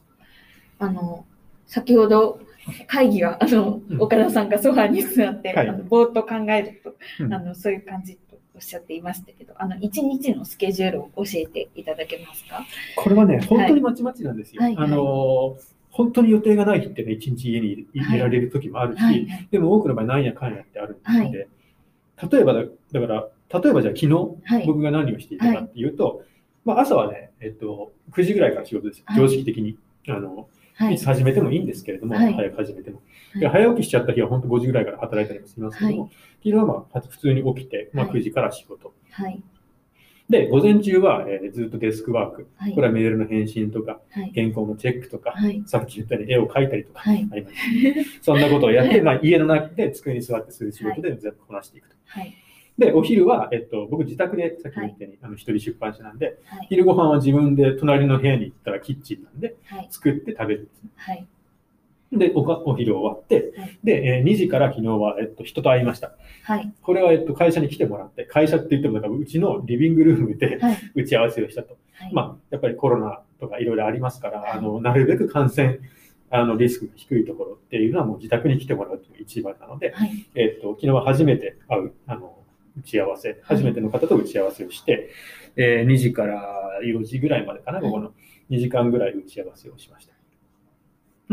[0.80, 0.86] た。
[0.86, 1.26] あの、
[1.67, 2.39] 先ほど
[2.88, 8.17] 会議は、あの、うん岡田さんがソファに座って、はいあのぼーっと考えると、うんあの、そういう感じ
[8.62, 12.66] っしゃっていましたけど、あの、一日のスケジュールを教えていただけますか？
[12.95, 14.62] これはね、本当にまちまちなんですよ。
[14.62, 15.57] はいはいあの
[15.91, 19.26] 本当に予定がない日ってね、一日家にいはいいられる時もあるし、はい。
[19.26, 19.47] はい。
[19.51, 20.97] でも多くの場合、なんやかんやってある
[21.28, 21.49] んで、
[22.32, 24.66] 例えばだ、だから、例えばじゃあ昨日、はい。
[24.66, 26.24] 僕が何をしていたかっていうと、
[26.64, 29.78] まあ、朝はね、えっと、9時ぐらいから仕事です常識的に。
[30.07, 30.45] あの、は
[30.90, 32.98] いいつ始めてもいいんですけれども、はい早く始めても。
[32.98, 33.02] は
[33.38, 38.94] いで早起きしちゃった日は本当5時ぐらいから働いたりもしますけども、は昨日はまあ普通に起きて、まあ、はい9時から仕事。
[39.12, 39.42] はい。
[40.32, 42.48] で、午前中は、えーずっとデスクワーク。
[42.56, 42.74] はい。
[42.74, 44.32] これはメールの返信とか、はい。
[44.34, 45.62] 原稿のチェックとか、はい。
[45.66, 47.28] さっき言ったように絵を描いたりとか、はい。
[47.32, 47.56] あります
[48.22, 51.96] そんなことをやって、 まあ、家の中で机に座ってする仕事で全部こなしていくと。
[52.06, 52.34] はい。
[52.78, 56.67] で、お昼は、えっと、僕自宅で、さっきも言ったように、あの一人出版社なんで、はい。
[56.69, 59.88] 昼ご飯は自分で隣の部屋に行ったらキッチンなんで、はい。
[59.89, 60.89] 作って食べるんですね。
[60.95, 61.28] はい。
[62.13, 66.13] で、おかお昼終わってはい、で、えー2時から昨日は、えっと、人と会いました。
[66.43, 66.74] はい。
[66.82, 70.78] これは、えっと、会社に来てもらって、会社って言っても、なんかうちのリビングルームではい。
[70.95, 71.78] 打ち合わせをしたと。
[71.93, 72.13] はい。
[72.13, 75.80] まあ、やっぱりコロナとかいろいろありますから、はいあの、なるべく感染、
[76.30, 80.26] あの、リスクが低いところっていうのはもう自宅に来てもらうというのが一番なので、はい。
[80.36, 82.41] えっと、昨日は初めて会う、あの、
[82.78, 85.09] 打ち合わせ、初めての方と打ち合わせをして、
[85.55, 88.13] えー2時から4時ぐらいまでかな、はい午後の
[88.49, 90.11] 2時間ぐらい打ち合わせをしました。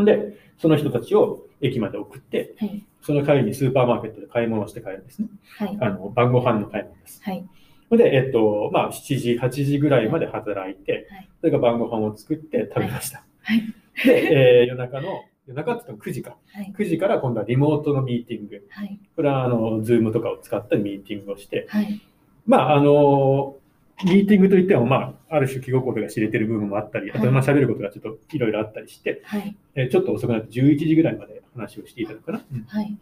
[0.05, 2.84] で、その人たちを駅まで送って、はい。
[3.03, 5.28] その帰りにスーパーマーケットで買い物をして帰るんですね。
[5.59, 5.78] はい。
[5.80, 7.20] あの、晩ご飯の買い物です。
[7.22, 7.45] はい。
[7.91, 13.24] で、えっと、まあ、7時、8時ぐらいまで働いて、はいそれから晩ご飯を作って食べました。
[13.43, 13.62] はい。
[14.05, 16.37] で、えー夜中の、夜中って言っても9時か。
[16.53, 16.75] はい。
[16.77, 18.67] 9時から今度はリモートのミーティング。
[18.69, 19.01] はい。
[19.17, 22.01] これは、あの、 Zoom とかを使ったミーティングをして、はい。
[22.47, 23.57] まあ、あの、
[24.05, 29.57] ミーティングといっても、まあ、ある種気心が知れてる部分もあったり、あと、まあ、喋ることがちょっといろいろあったりして、はい。
[29.75, 32.45] えーちょっと遅くなって11時ぐらいまで話をしていたのかな。
[32.53, 32.97] うんはい。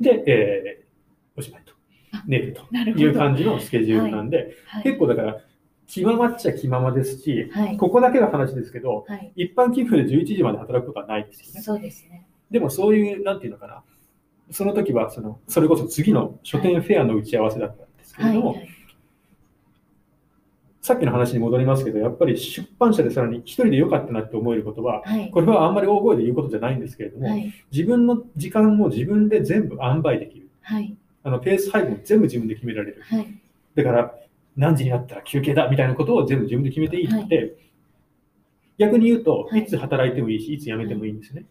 [0.00, 0.84] で、えー
[1.36, 1.74] おしまいと
[2.12, 2.22] あ。
[2.28, 2.62] 寝ると。
[2.72, 4.82] いう感じのスケジュールなんで、はい。
[4.84, 5.40] 結構だから、
[5.86, 7.76] 気ままっちゃ気ままですし、はい。
[7.76, 9.32] ここだけの話ですけど、はい。
[9.36, 11.62] 一般寄付で11時まで働くことはないですよね。
[11.62, 12.26] そうですね。
[12.50, 13.82] でもそういう、なんていうのかな、
[14.50, 18.36] その時はその、それこそ次の書店フェアの打ち合わせだったんですけれはい。
[18.38, 18.68] ども、はい。
[20.80, 25.30] さっきの話に戻りますけど、やっぱり出版社でさらに一人で良かったなって思えることは、はい。
[25.30, 27.52] これはあんまり大声で言うことじゃないんですけれども、はい。
[27.72, 30.48] 自分の時間も自分で全部塩梅できる。
[30.62, 30.94] はい。
[31.22, 33.00] あのペース配分も全部自分で決められる。
[33.02, 33.26] はい。
[33.74, 34.14] だから、
[34.56, 37.56] 何時になったら休憩だみたいなことを全部自分で決めていいって、
[38.78, 41.44] 逆に言うと、はいいつ働いてもいいし、いつ辞めてもいいんですね。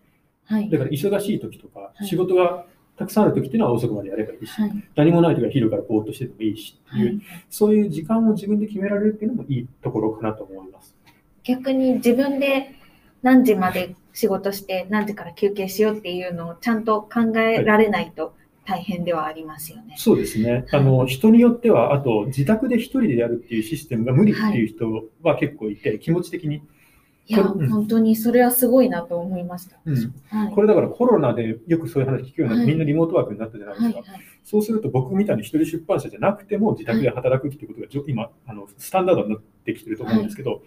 [0.46, 0.70] はい。
[0.70, 2.66] だから忙しい時とか、い仕事が
[2.98, 4.72] たくさんある時っていうのは遅くまでやればいいし、はい。
[4.96, 7.22] 何もない時は昼からぼーっとしててもいいしっていう、はい。
[7.50, 10.96] そういう時間を自分で決められるっていうのもいいところかなと思います。
[11.44, 12.76] 逆に自分で
[13.22, 18.36] 何時まで仕事して何時から休憩しようっていうのをちゃんと考えられないと
[18.66, 19.96] 大変ではありますよね。
[19.98, 20.66] そうですね。
[20.72, 26.62] あの、人によっては、あと、自宅で一人でやるっていうシステムが無理っていう人は結構いて、気持ち的に。
[27.26, 29.78] いや、うん本当にそれはすごいなと思いました。
[29.86, 30.54] うんはい。
[30.54, 33.94] これだからコロナでよくそういう話聞くようになって、はいみんなリモートワークになったじゃないですはい。
[33.94, 34.12] か。
[34.12, 34.22] はい。
[34.44, 40.64] そうすると僕みたいに一人出版社じゃなくても自宅で働くっていうことがじょ今、あのスタンダードになってきてると思うんですけど、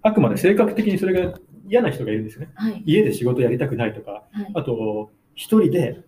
[0.00, 1.38] あくまで性格的にそれが
[1.68, 2.52] 嫌な人がいるんですよね。
[2.54, 2.82] はい。
[2.86, 4.52] 家で仕事やりたくないとか、はい。
[4.54, 6.02] あと、一人で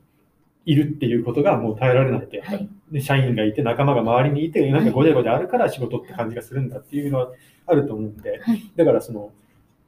[0.66, 2.68] いるっていうことがもう耐えられないって、はい。
[2.90, 7.32] で社員がいて、仲間が周りにいて、なんかごちゃごちゃあるから仕事って感じがするんだっていうのは
[7.66, 8.72] あると思うんで、はい。
[8.74, 9.32] だからその、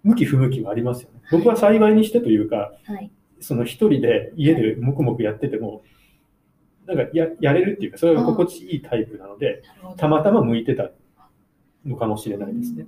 [0.05, 1.21] 向き不向きはありますよね。
[1.33, 3.11] 僕は幸いにしてというか、はい。
[3.41, 5.83] その一人で家で黙々やってても、
[6.87, 9.63] なんかややれるっていうか、それが心地いいタイプなので。
[9.97, 10.91] たまたま向いてた
[11.85, 12.87] のかもしれないですね。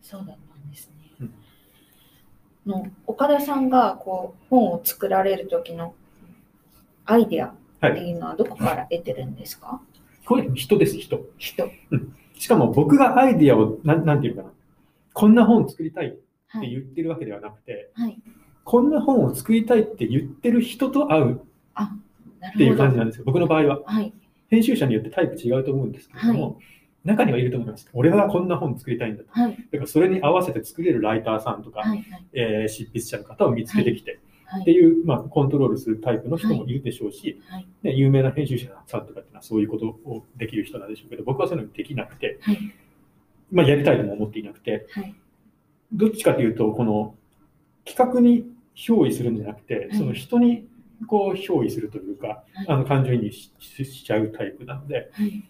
[0.00, 0.94] そうだったんですね。
[1.20, 1.34] うん
[2.66, 5.94] の岡田さんがこう本を作られる時の
[7.04, 9.80] アイデアっていうのはどこから得てるんですか、
[10.24, 11.20] これ人です、人。
[11.38, 11.70] 人。
[12.38, 14.50] しかも僕がアイディアを、なんなんていうかな、
[15.12, 16.70] こんな本作りたいってはい。
[16.70, 18.18] 言ってるわけではなくて、はい。
[18.64, 22.76] こんな本を作りたいって言ってる人と会うっていう。
[22.76, 23.24] 感じなんですよ。
[23.24, 23.80] 僕の場合は。
[23.84, 24.12] はい。
[24.48, 26.58] 編集者によってタイプ違うと思うんですけれども、
[27.04, 27.88] 中にはいると思います。
[27.94, 29.30] 俺はこんな本作りたいんだと。
[29.30, 29.52] はい。
[29.72, 31.88] だからそれに合わせて作れるライターさんとか、はい。
[31.90, 32.26] はい。
[32.34, 34.20] えー執筆者の方を見つけてきて、はい。
[34.60, 37.66] っていう、まあ、コントロールするタイプの人もいるでしょうし、はい。
[37.82, 42.74] ね、有名な編集者さんとかっていうのはそういうことをできる人なんでしょうけど、僕はそういうのできなくて、はい。
[43.50, 45.14] まあ、やりたいとも思っていなくて、はい。
[45.92, 47.14] どっちかというと、この
[47.84, 48.44] 企画に
[48.74, 50.66] 憑依するんじゃなくて、はいその人に
[51.06, 55.48] こう憑依するというか、はいあの感情移入しちゃうタイプなので、はい。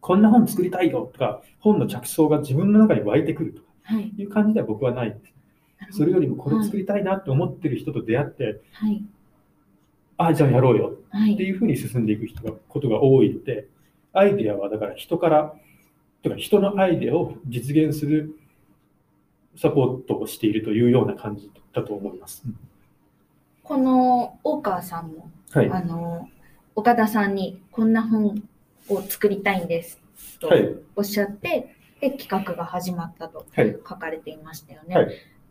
[0.00, 4.12] こんな本作りたいよとか、本の着想が自分の中に湧いてくるとかはい。
[4.16, 5.34] いう感じでは僕はないんです。
[5.90, 9.02] それよりもこれ作りたいなって思ってる人と出会って、はい。
[10.18, 11.34] あじゃあやろうよはい。
[11.34, 13.66] っていうふうに進んでいく人がことが多いので、
[14.12, 15.54] アイデアはだから人から、
[16.22, 18.36] とか人のアイデアを実現する
[19.56, 22.42] サポートをしているというような感じだと思います。
[23.62, 25.70] この大川さんも、はい。
[25.70, 26.28] あの、
[26.74, 28.42] 岡田さんにこんな本
[28.88, 30.00] を作りたいんです
[30.38, 30.68] とはい。
[30.96, 33.72] おっしゃって、で、企画が始まったとはい。
[33.72, 34.94] 書かれていましたよね。
[34.94, 35.08] はい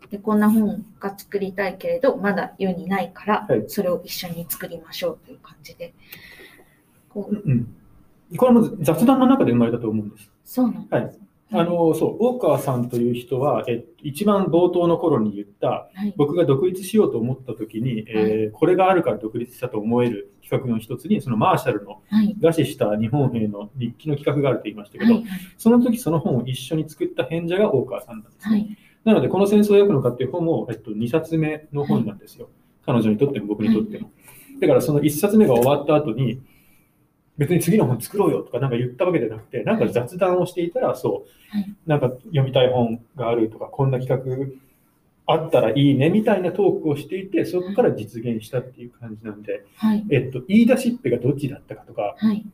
[0.10, 5.94] でこんな本が作りたいけれど、まだ世にないから、はいそれを一緒に作りましょうという感じで。
[7.10, 7.76] こううん。
[8.38, 10.32] これも雑談の中で生まれたと思うんです。
[10.44, 11.20] そうなんです。
[11.52, 25.24] あの、そう、大川さんという人は、え一番冒頭の頃に言った、はい、僕が独立しようと思った時に、えーこれがあるから独立したと思える企画の一つに、そのマーシャルのはい、餓死した日本兵の日記の企画があると言いましたけど、はい、
[25.58, 32.50] その時その本を一緒に作った編者が大川さんなんです、ねはい、なので、この戦争を焼くのかっていう本も、えっと、2冊目の本なんですよ。
[32.86, 34.12] 彼女にとっても僕にとっても。
[34.60, 36.42] だからその1冊目が終わった後に、
[37.38, 44.54] 別に次の本作ろうよとかなんか言ったわけじゃなくて、なんか雑談をしていたら、そう、はいなんか読みたい本があるとか、こんな企画
[45.26, 52.46] あったらいいねみたいなトークをしていて、そこから実現したっていう感じなんで、はい、えっと、言い出しっぺがどっちだったかとか、はい。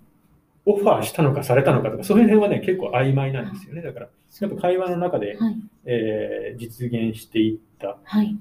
[0.66, 3.82] オファーしたのかされたのかとか、そういう辺はね、結構曖昧なんですよね。
[3.82, 4.09] だから、
[4.41, 5.55] やっぱ会話の中で、はい、
[5.86, 8.36] えー実現していったはい、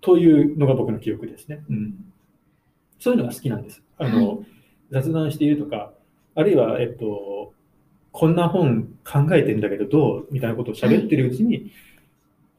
[0.00, 1.64] というのが僕の記憶ですね。
[1.70, 2.12] うん、
[2.98, 3.82] そういうのが好きなんです。
[3.98, 4.38] あの、は
[4.90, 5.92] 雑談しているとか、
[6.34, 7.52] あるいは、えっと、
[8.12, 11.72] こんな本考えてんだけどどうみたいなことを喋ってるうちに、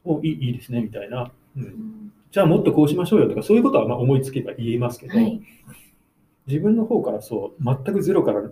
[0.04, 2.12] おいいいいですね、みたいな、うん。
[2.30, 5.40] じゃあもっとこうしましょうよとか、そういうことはまあ思いつけば言えますけど、はい、
[6.50, 8.42] 自分の方からそう、全くゼロから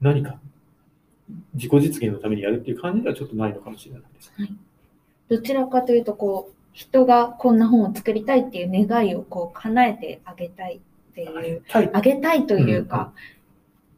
[0.00, 0.38] 何か
[1.54, 4.32] 自己実現のためにやるっていう感じではちょっとないのかもしれないです。
[5.28, 13.12] どちらかというと、こう、人がこんな本を作りたいっていう願いをこう叶えてあげたいっていう、はい、あげたいというか、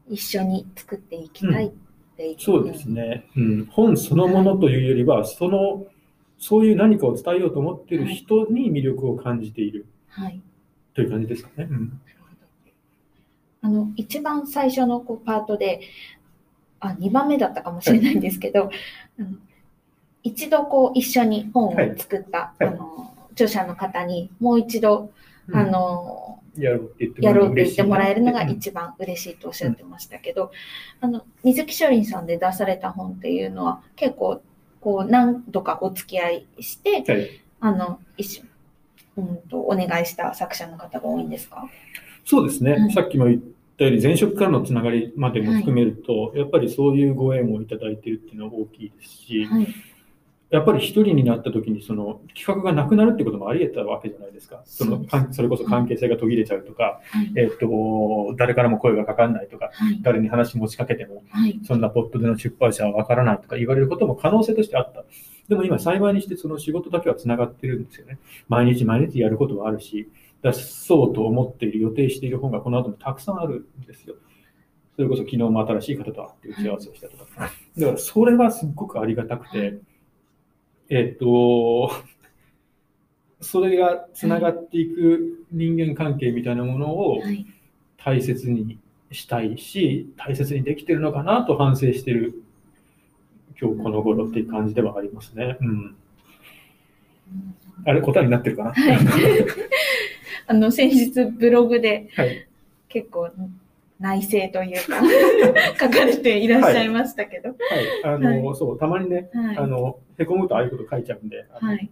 [0.09, 1.71] 一緒に作っていきたいっ
[2.17, 2.37] ていう。
[2.39, 3.67] そうですね、うん。
[3.67, 5.87] 本そのものというよりは、その、
[6.39, 10.41] そういう何かを伝えようと思っている人に魅力を感じているはい。
[10.95, 11.69] という感じですかね。
[11.71, 12.01] うん、
[13.67, 15.81] あの、一番最初のこうパートで、
[16.79, 18.71] あ、2番目だったかもしれないんですけど、
[19.19, 19.29] あの
[20.23, 22.65] 一度こう一緒に本を作った、はい。
[22.69, 25.11] あの著者の方にもう一度、
[25.53, 28.51] あのやろうって言ってやろうって言ってもらえるのがうん。
[28.51, 30.53] 一番嬉しいとおっしゃってましたけど、
[31.01, 34.41] あの水木書林さんで出された本っていうのは結構
[34.81, 37.29] こう何度かお付き合いして、はい。
[37.61, 38.45] あの一緒
[39.17, 41.69] うんとお願いした作者の方が多いんですか？
[42.25, 43.41] そうですね、はいさっきも言っ
[43.77, 49.67] たように、前職からのつながりまでも含めると、やっぱりそういうご縁をいただいているっていうのは大きいですし、はい。
[50.49, 54.63] やっぱり一人になった時にその企画がなくなるってこともあり得たわけじゃないですか。
[54.65, 57.33] そのそれこそ関係性が途切れちゃうとか、はい。
[57.37, 59.99] えっと、誰からも声がかかんないとか、はい。
[60.03, 61.59] 誰に話持ちかけても、はい。
[61.65, 65.05] そんなポットでの出版社はわからないとか言われることも可能性としてあった。
[65.49, 68.19] でも今幸いにしてその仕事だけはつながってるんですよね。
[68.49, 70.09] 毎日毎日やることはあるし、
[70.43, 74.15] 出そうと思っている、予定している本がこの後もたくさんあるんですよ。
[74.95, 77.27] それこそ昨日も新しい方と会って打ち合わせをしたとか。
[77.77, 79.79] だからそれはすっごくありがたくて、はい
[80.89, 81.91] えっと、
[83.41, 87.47] それがつながっていく人間関係みたいなものをはい。
[87.99, 88.79] 大切に
[89.11, 92.41] したいし、大切にできてるのかなと反省してる
[93.61, 95.57] 今日この頃っていう感じではありますね。
[95.61, 95.97] うん。
[97.85, 98.73] あれ、答えになってるかな？
[98.73, 98.99] はい。
[100.47, 102.47] あの、先日ブログではい。
[102.89, 103.31] 結構
[103.99, 105.01] 内政というか
[105.81, 107.51] 書かれていらっしゃいましたけど。
[107.51, 108.15] はい。
[108.15, 109.59] あの、そう、たまにね、はい。
[109.59, 111.91] あの、へこむとああいうこと書いちゃうんで、はい。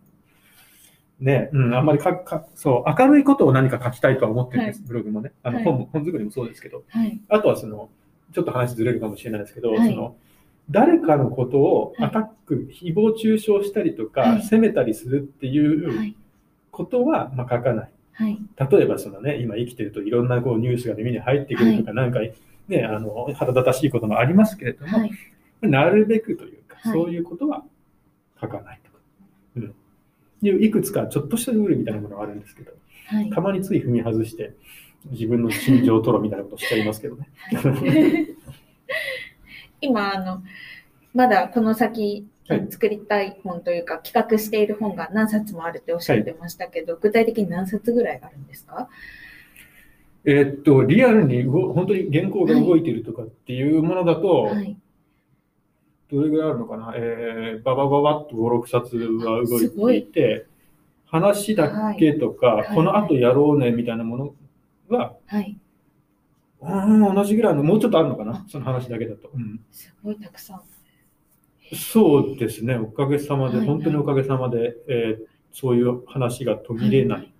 [1.20, 5.32] ね、うん、あんまりかか、そう、明るいことを何か書きたいとは思ってるんです、はブログもね。
[5.42, 7.20] あの、はい本も、本作りもそうですけど、はい。
[7.28, 7.88] あとはその、
[8.32, 10.16] ちょっと話ずれるかもしれないですけど、はいその、
[10.70, 16.16] 誰かのことをはいアタック、誹謗中傷したりとか、はい責めたりするっていうはい。
[16.70, 17.90] ことは、まあ、書かない。
[18.15, 18.39] はい。
[18.71, 22.21] 例えばそのね、今生きてるといろんなこうニュースが耳に入ってくるとか、なんか
[22.69, 25.11] ね、あの、腹立たしいこともありますけれども、はい。
[25.62, 27.65] なるべくというか、はいそういうことは
[28.39, 28.99] 書かないとか。
[29.57, 29.75] うん。
[30.43, 32.73] いういくつかちょっとしたルールみたいなものがあるんですけど、
[33.07, 33.31] はい。
[33.31, 34.53] たまについ踏み外して、
[35.07, 37.29] 自分の心情を吐露みたいなことをしちゃいますけどね。
[39.81, 40.43] 今、あの、
[41.15, 48.88] まだこの先はい作りたい本というか、企画している本が何冊もあるっておっしゃってましたけど、具体的に何冊ぐらいあるんですか？
[50.26, 54.76] えーっと、リアルに動本当に原稿が動いているとかっていうものだと、はい。
[56.11, 59.42] どれぐらいあるのかな、えー、ババババッと5、6冊は
[59.76, 60.47] 動いいていて、
[61.07, 64.34] 話だけとか、はいこの後やろうねみたいなもの
[64.88, 65.59] は、はい。
[66.61, 69.30] うーん、同じぐらいの、もうちょっとあるのかな、その話だけだと。
[69.34, 70.62] うんすごいたくさん。
[71.75, 77.33] そうですね、おかげさまで、はい本当におかげさまで、えーそういう話が途切れない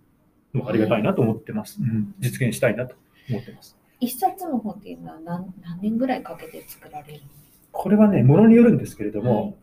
[0.55, 1.80] のはありがたいなと思ってます。
[1.80, 2.95] うん実現したいなと
[3.28, 3.76] 思ってます。
[3.99, 7.20] 一冊の本っていうのは何何年ぐらいかけて作られる
[7.72, 9.55] これはね、ものによるんですけれども、はい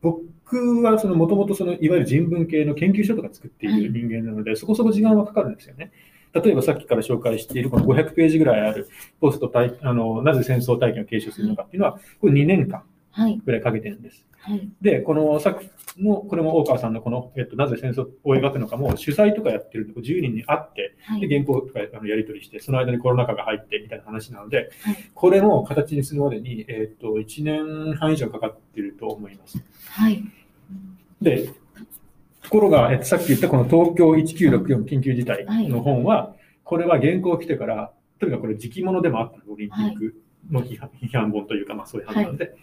[0.00, 5.92] 僕はそのもともとそのいわゆる人文系の研究所とか作っている人間なので、そこそこ時間はかかるんですよね。
[6.32, 8.88] 例えばさっきから紹介しているこの500ページぐらいある
[9.20, 12.91] ポスト体あのなぜ戦争体験を継承するのかっていうのは、これ2年間はい。
[13.44, 14.24] ぐらいかけてるんです。
[14.38, 14.68] はい。
[14.80, 15.70] で、このさっき
[16.02, 21.28] の、これも大川さんのこの、えっと、なぜ戦争を描くのかも、取材とかやってるんで、こう10人に会って、で、はい。
[21.28, 25.10] 原稿とかあのやり取りして、その間にコロナ禍が入ってみたいな話なので、はい。
[25.14, 29.62] これも形にするまでに、えっと、1年半以上かかってると思います。
[29.88, 30.24] はい。
[31.20, 31.48] で、
[32.42, 36.34] ところが、えっと、さっき言ったこの東京1964緊急事態の本は、
[36.64, 40.14] これは原稿来てから、とにかくこれ時期物でもあったの、オリンピック
[40.50, 42.54] の批判,、批判本というか、まあそういう話なので、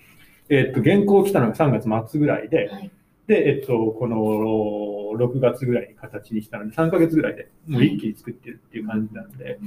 [0.50, 2.92] えっと、原稿来たのが3月末ぐらいで、はい。
[3.28, 9.60] で、えっと、この6月ぐらいに形にしたので、3ヶ月ぐらいでもう一気に作ってるっていう感じなので、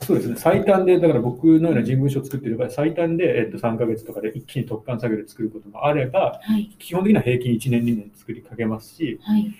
[0.00, 6.68] そうですね、最短で、だから僕のような人文書を作っている場合、最短で、えっと、3ヶ月とかで一気に突貫作業で作ることもあれば、はい。
[6.78, 9.52] 基本的には平均1年、2年作りかけますし、はい。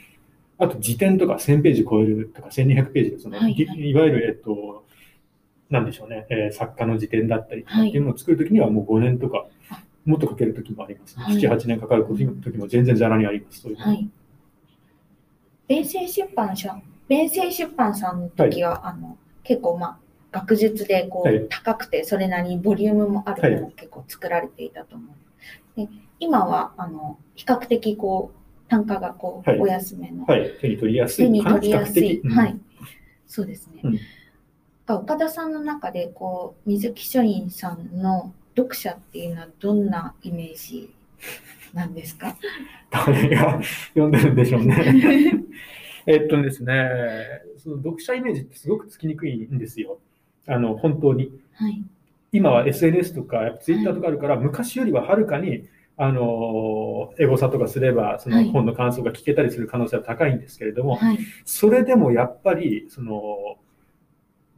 [0.59, 4.85] あと辞典とか1000ページ超えるとか1200ページでその、はいいいわゆる、えっと、
[5.69, 9.47] なんでしょうね、えー作家の辞典だったりとかっていうのを作るときにはもう5年とかあ、
[10.07, 13.69] もっとかけるときもあります、ねはい7、8年かかるときも全然ざらにあります。
[13.69, 14.09] はい。
[15.69, 16.75] 弁声出版社、
[17.09, 19.99] 弁声出版さんの時は、あの、結構まあ、
[20.31, 25.77] 学術でこう、はい高くて、それなりにボリュームもあるものを結構作られていたと思う。
[25.77, 25.89] で
[26.21, 31.27] 今は、あの、比較的こう、単価がこう、はいお安めの、はい、手に取りやすい。
[31.27, 32.21] 手に取りやすい。
[32.21, 32.59] うんはい。
[33.27, 33.81] そうですね。
[33.83, 33.99] うん
[34.87, 40.91] が岡田さんの中で、こう、水木書院さんの読者っていうのはどんなイメージ
[41.75, 42.37] なんですか？
[42.91, 43.61] 誰が
[43.95, 45.35] 読んでるんでしょうね。
[46.07, 46.89] えっとですね、
[47.57, 49.99] その読者イメージってすごくつきにくいんですよ。
[50.47, 51.33] あの、本当に。
[51.55, 51.83] はい。
[52.33, 61.19] 今は SNS とかツイッターとかあるから、昔よりははるかに、あの、エゴサとかすれば、そのはい本の感想が聞けたりする可能性は高いんですけれども、はい。
[61.45, 63.57] それでもやっぱり、その、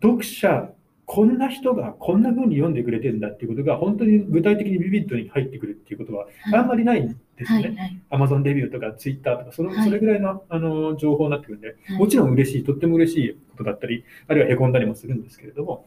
[0.03, 0.71] 読者、
[1.11, 7.63] こんな人がこんな風に読んでくれてるんだっていうことが、本当に具体的にビビッドに入ってくるっていうことは、あんまりないんですはい。
[7.63, 7.99] ね。
[8.11, 8.23] はい。
[8.23, 15.87] Amazon レビューとか Twitter とか、そのはいそれぐらいのあの情報になってくるんで、はいもちろん嬉しい、とっても嬉しいことだったり、あるいはへこんだりもするんですけれども、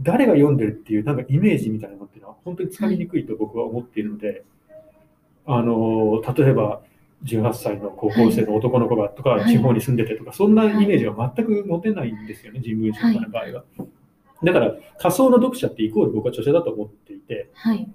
[0.00, 4.42] 誰が読んでるっていうなんかイメージみたいなのっていうのは本当につかみにくいと僕は思っているので、
[5.46, 6.80] あの例えば
[7.22, 13.64] 18歳の高校生の男の子がとか、はい地方に住んでてとか、そんなイメージは全く持てないんですよね、人文書の場合は。
[14.44, 17.88] だから仮想の読者ってイコール僕は著者だと思っていて、はい。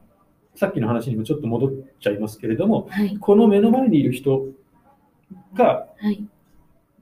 [0.56, 3.18] さっきの話にもちょっと戻っちゃいますけれども、はい。
[3.18, 4.46] この目の前にいる人
[5.54, 6.24] がはい。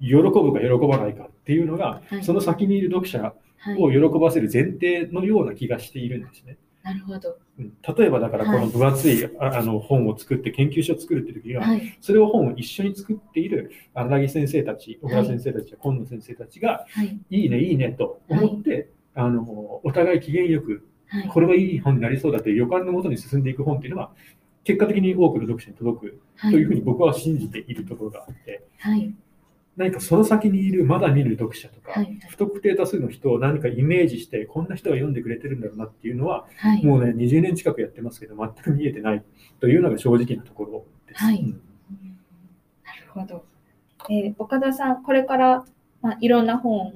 [0.01, 3.77] 喜ぶか喜ばないかっていうのが、はいその先にいる読者はい。
[3.79, 6.57] を喜ばせる前提のような気がしているんですね。
[6.83, 7.37] なるほど。
[7.57, 11.97] うん例えばだからこはいの分厚い、ああの本を作って研究所を作るっていう時には、はい。
[12.01, 17.17] それを本を一緒に作っている荒木先生たち、小倉先生たちや今野先生たちが、はい。
[17.29, 19.41] いいね、いいねと思って、あの
[19.83, 21.27] お互い機嫌よく、はい。
[21.29, 24.11] これはいい本になりそうだという予感のもとに進んでいく本っていうのは、
[24.63, 29.13] 結果的に多くの読者に届くはというふうに僕は信じているところがあって、はい。
[29.77, 36.85] 何かその先にいるまだ見る読者とか、はい不特定多数の人を何かイメージして、こんな人が読んでくれてるんだろうなっていうのは、はい。
[36.85, 39.23] もうね、20年近くやってますけど、全く見えてない
[39.59, 41.23] というのが正直なところです。
[41.23, 41.61] はいうん
[42.83, 43.45] なるほど。
[44.09, 45.65] えー岡田さん、これから、
[46.01, 46.93] まあ、いろんな本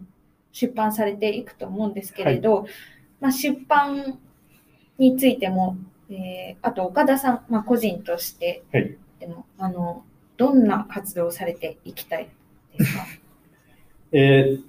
[0.51, 2.65] 出版されていくと思うんですけれど、
[3.19, 4.19] まあ、出版
[4.97, 5.77] についても、
[6.09, 8.97] えーあと岡田さん、まあ、個人としてはい。
[9.19, 10.03] でも、あの
[10.37, 12.29] どんな活動をされていきたい
[12.77, 13.05] ですか？
[14.11, 14.65] えーっ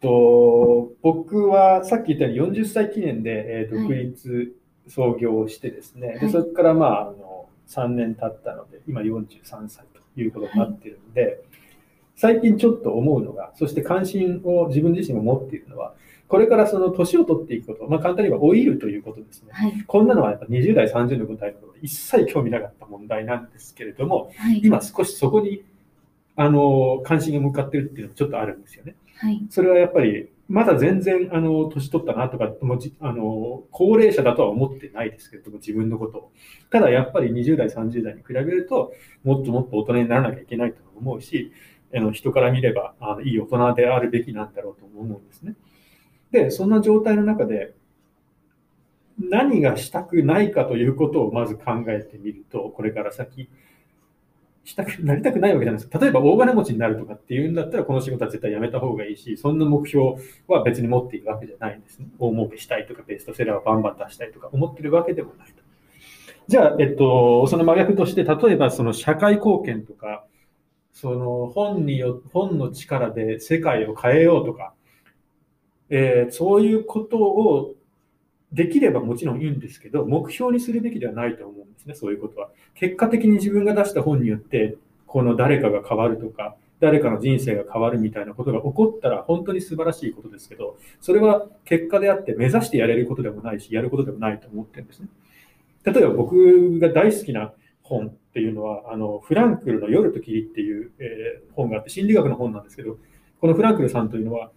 [0.00, 4.54] と、僕はさっき言ったように40歳記念で、え独立
[4.88, 6.20] 創業をしてですね、はい。
[6.20, 11.40] でそれからまああの3年経ったので、今43歳ということになっているので、
[12.22, 15.96] 最近ちょっと思うのが、そして関心を自分自身も持っているのは、
[16.28, 19.48] これからその年を取っていくこと、まあ、簡単に言えば老いるということですね。
[19.52, 19.72] はい。
[19.72, 24.60] ここんなのはやっぱ20代、30の代の頃一切興味なかった問題なんですけれども、はい。
[24.62, 25.64] 今少しそこに
[26.36, 28.94] あの関心が向かってるっていうのがちょっとあるんですよね。
[29.16, 29.44] はい。
[29.50, 36.32] それはやっぱり、まだ全然、あの、年取ったなとか、もあの、高齢者だとは思ってないですけれども、自分のことを。
[36.70, 38.92] ただ、やっぱり20代、30代に比べると、
[39.24, 41.52] もっともっと大人にならなきゃいけないと思うし、
[41.94, 45.54] あの人から見ればあのいい大人であるべきなんだろうと思うんですね。
[46.30, 47.74] で、そんな状態の中で、
[49.18, 53.48] 何がしたくないかということをまず考えてみると、これから先、
[54.64, 55.98] したくなりたくないわけじゃないです。
[55.98, 60.14] 例えば大金持ちになるとかっていうんだったら、この仕事は絶対やめた方がいいし、そんな目標
[60.46, 62.06] は別に持っているわけじゃないんですね。
[62.18, 65.62] 大儲けしたいとか、ベストセラーをバンバン出したいとか思ってるわけでもないと。
[66.48, 70.24] じゃあ、えっと、その真逆として、例えばその社会貢献とか、
[70.92, 74.74] その本によ、本の力で世界を変えようとか、
[75.90, 77.74] えーそういうことを
[78.52, 82.50] できればもちろんいいんですけど、目標にするべきではないと思うんですね、そういうことは。
[82.74, 95.08] 結果的に自分が出した本によって、この誰かが変わるとか、誰かの人生が変わるみたいなことが起こったら本当に素晴らしいことですけど、それは結果であって目指してやれることでもないし、やることでもないと思ってるんですね。
[95.84, 97.52] 例えば僕が大好きな
[97.92, 102.96] 本っていうのは、あのフランクルの夜と霧っていう、えー本があって、心理学の本なんですけど、
[103.40, 104.50] このフランクルさんというのは、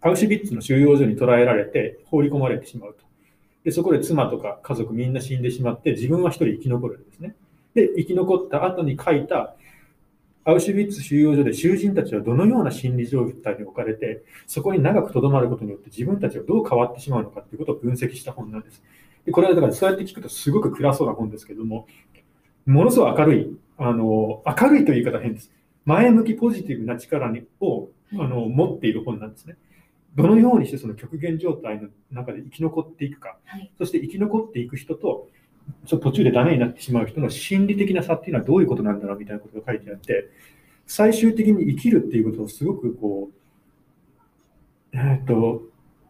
[0.00, 3.04] アウシュビッツの収容所に捕らえられて放り込まれてしまうと。
[3.62, 7.36] で、そこで妻とか家族みんな死んでしまって、自分は一人生き残るんですね。
[7.74, 9.54] で、生き残った後に書いた、
[10.46, 18.82] アウシュビッツ収容所で囚人たちはどのような心理状態に置かれて、そこに長く留まることによって自分たちはどう変わってしまうのかということを分析した本なんです。
[19.24, 21.86] でこれはだからそうやって聞くとすごく暗そうな本ですけども、
[22.66, 25.50] ものすごい明るい、あの、明るいという言い方は変です。
[25.84, 29.56] 前向きポジティブな力にをあの持っている本なんですね。
[30.14, 33.70] どのようにしてその極限状態の中で生き残っていくか、はい。
[33.76, 35.28] そして生き残っていく人と、
[35.86, 40.30] ちょっと途中でダメになってしまう人の心理的な差っていうのはどういうことなんだろうみたいなことが書いてあって、
[40.86, 43.30] 最終的に生きるっていうことをすごくこ
[44.92, 45.62] う、えっ、と、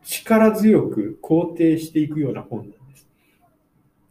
[0.05, 2.84] 力強く肯定していくような本なん。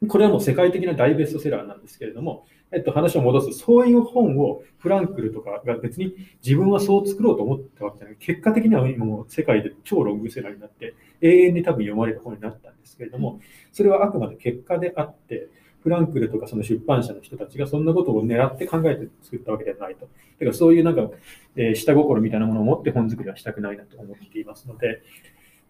[0.08, 8.16] これはもう世界的な大ベストセラーなんですけれども、えっと、話を戻す、そういう本をフランクルとかが別に自分はそう作ろうと思ったわけじゃない。
[8.20, 13.40] 結果的には今もう世界で超ロングセラーになって、永遠に多分読まれる本になったんですけれども、
[13.72, 15.50] それはあくまで結果であって、
[15.84, 20.02] フランクルとかその出版社の人たちがそんなことを狙って考えて作ったわけではないと。
[20.02, 21.10] だからそういうなんか、
[21.56, 25.04] えー下心みたいなものを持って本作りはしたくないなと思っていますので、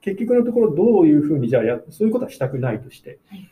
[0.01, 3.49] 結局のところどういうふうにじゃあや、そういうことはしたくないとして、はい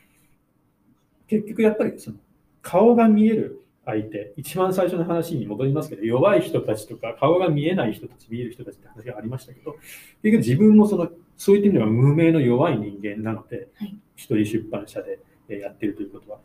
[1.32, 2.18] 結局やっぱりその
[2.62, 9.78] 顔が見える相手、一番最初の話に戻りますけど、弱い人たちとか顔が見えない人たち、見える人たちって話がありましたけど、
[10.22, 16.40] 結局自分もその、そういった意味では無名の弱い人間なので、はい一人出版社でえーやってるということは、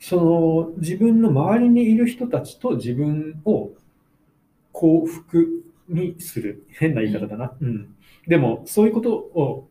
[0.00, 3.70] その自分の周りにいる人たちと自分を
[4.72, 6.66] 幸福にする。
[6.68, 7.52] 変な言い方だな。
[7.60, 7.94] うん。
[8.26, 9.68] でも、そういうことを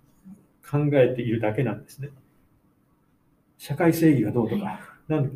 [0.68, 2.10] 考えているだけなんですね。
[3.60, 4.80] 社会正義がどうとか、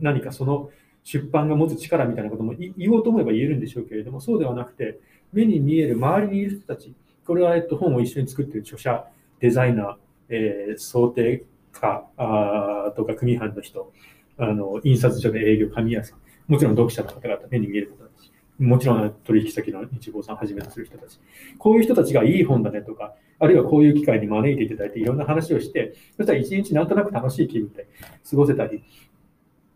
[0.02, 0.70] 何かその
[1.04, 5.00] 出版が持つ力みたいなことも言おうと思えば言えるんでしょうけれども、そうではなくて、
[5.34, 6.96] 目に見える周りにいる人たち、
[7.28, 9.06] これは、えっと、本を一緒に作っている著者、
[9.40, 9.96] デザイナー、
[10.30, 11.44] えー想定
[11.74, 13.92] 家あとか組班の人、
[14.38, 16.20] あの印刷所で営業、紙屋さん、
[16.52, 18.10] もちろん読者の方々、目に見える方、
[18.60, 21.20] もちろん取引先の日豪さんはじめとする人たち、
[21.58, 27.88] こういう人たちがいい本だねとか、あるいはこういう機会に招いていただいていろんな話をして、そしたら一日なんとなく楽しい気分で
[28.30, 28.84] 過ごせたり、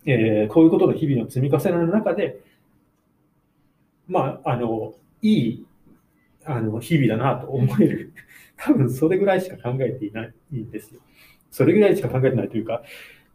[0.05, 2.41] えーこういうことの日々の積み重ねの中で、
[4.07, 5.65] まあ、あの、いい、
[6.45, 8.13] あの、日々だなと思える。
[8.57, 11.01] 多分それぐらいしか考えていないんですよ。
[11.51, 12.83] それぐらいしか考えてないというか、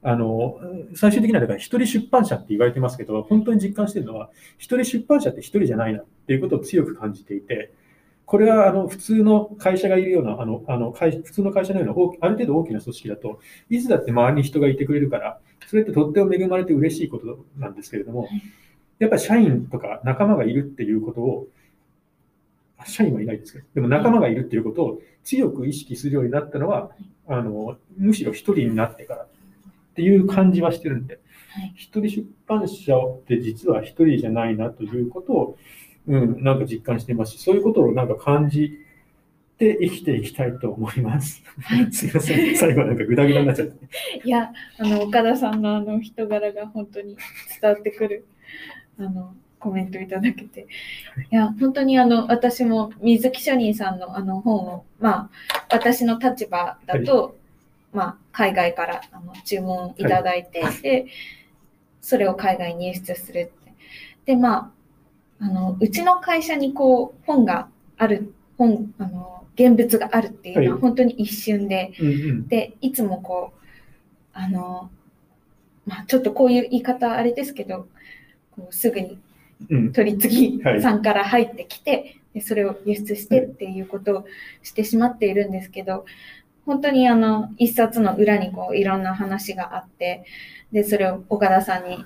[0.04, 0.58] あの、
[0.94, 7.72] 最終的にはだから一人出版社って言われてますけど、本当に実感してるのは、一人出版社って一人じゃないなっていうことを強く感じていて、
[8.24, 15.38] これはあの普通の会社がいるような、あのあの会普通の会社のようなある程度大きな組織だと、いつだって周りに人がいてくれるから、
[15.68, 18.28] それってとっても恵まれて嬉しいことなんですけれども、
[18.98, 21.46] やっぱり社員とか仲間がいるっていうことを、
[22.86, 26.90] 社員はいないですけど、でも仲間がいるっていうことを強く意識するようになったのは、
[27.28, 29.26] あのむしろ一人になってから
[29.92, 31.20] っていう感じはしてるんで、
[31.74, 35.58] 一人出版社って実は一人じゃないなということを、
[36.08, 38.78] うん、なんか実感してますし、そういうことをなんか感じ
[39.58, 41.42] て生きていきたいと思います。
[41.60, 43.86] はい すいません、最後はなんかグダグダになっちゃって。
[44.24, 47.16] いや、あの、岡田さんのあの人柄が本当に
[47.60, 48.24] 伝わってくる、
[48.98, 50.66] あの、コメントいただけて。
[51.30, 55.30] いや、本当にあの、私も水木書人さんのあの本を、まあ、
[55.70, 57.36] 私の立場だと、
[57.92, 61.06] まあ、海外からあの注文いただいて、で、
[62.00, 63.74] それを海外に輸出するって。
[64.24, 64.72] で、ま
[65.40, 72.48] あ、あの、うちの会社にこう、本がある、本、あの、現物があるっていうのははい本当に一瞬で、うんうん。
[72.48, 73.58] で、いつもこう、
[74.32, 74.90] あの、
[75.84, 77.88] まあ、ちょっとこういう言い方あれですけど、
[78.52, 79.18] こうすぐに
[79.70, 79.92] うん。
[79.92, 84.24] 取り次ぎはいさんから入ってきて、でそれを輸出してっていうことを
[84.62, 86.04] してしまっているんですけど、
[86.66, 90.24] 本当にあの、一冊の裏にこう、いろんな話があって、
[90.72, 92.04] で、それを岡田さんに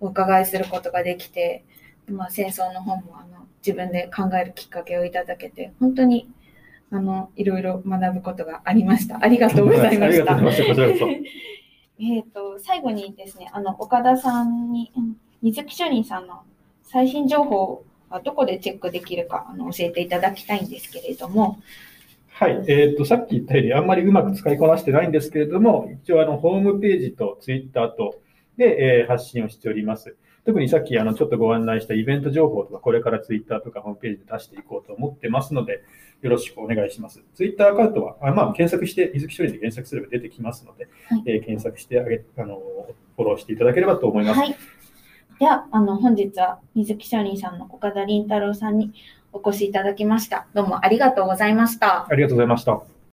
[0.00, 1.64] お伺いすることができて、
[2.06, 6.30] まあ、戦争の本もあの自分で考えるきっかけをいただけて、本当に
[6.90, 9.18] あのいろいろ学ぶことがありました。
[9.20, 10.34] ありがとうございまありした。
[10.36, 10.74] がとうございました。
[10.74, 11.06] こちらこそ。
[12.00, 16.42] えっと、最後にですね、あの、岡田さんに、うん水木書人さんの
[16.82, 21.60] 最新情報はどこでチェックできるか、あの、教えていただきたいんですけれども、
[22.38, 28.20] はい、えっ、と、さっき言ったように、あんまりうまく使いこなしてないんですけれども、一応、あの、ホームページとツイッターと
[28.56, 30.16] で、えー発信をしております。
[30.46, 35.82] 特にさっき、あの、ちょっとご案内したイベント情報とか、これからツイッターとかホームページで出していこうと思ってますので、
[36.22, 37.24] よろしくお願いします。
[37.34, 42.62] ツイッターアカウントは、あまあ、検索して、水木処理で検索すれば出てきますので、はいえー検索してあげ、あの、
[43.16, 44.38] フォローしていただければと思います。
[44.38, 44.56] はい。
[45.38, 48.92] では、あの、本日は水木書人さんの岡田凛太郎さんに
[49.32, 50.46] お越しいただきました。
[50.54, 52.06] どうもありがとうございました。
[52.08, 52.97] ありがとうございました。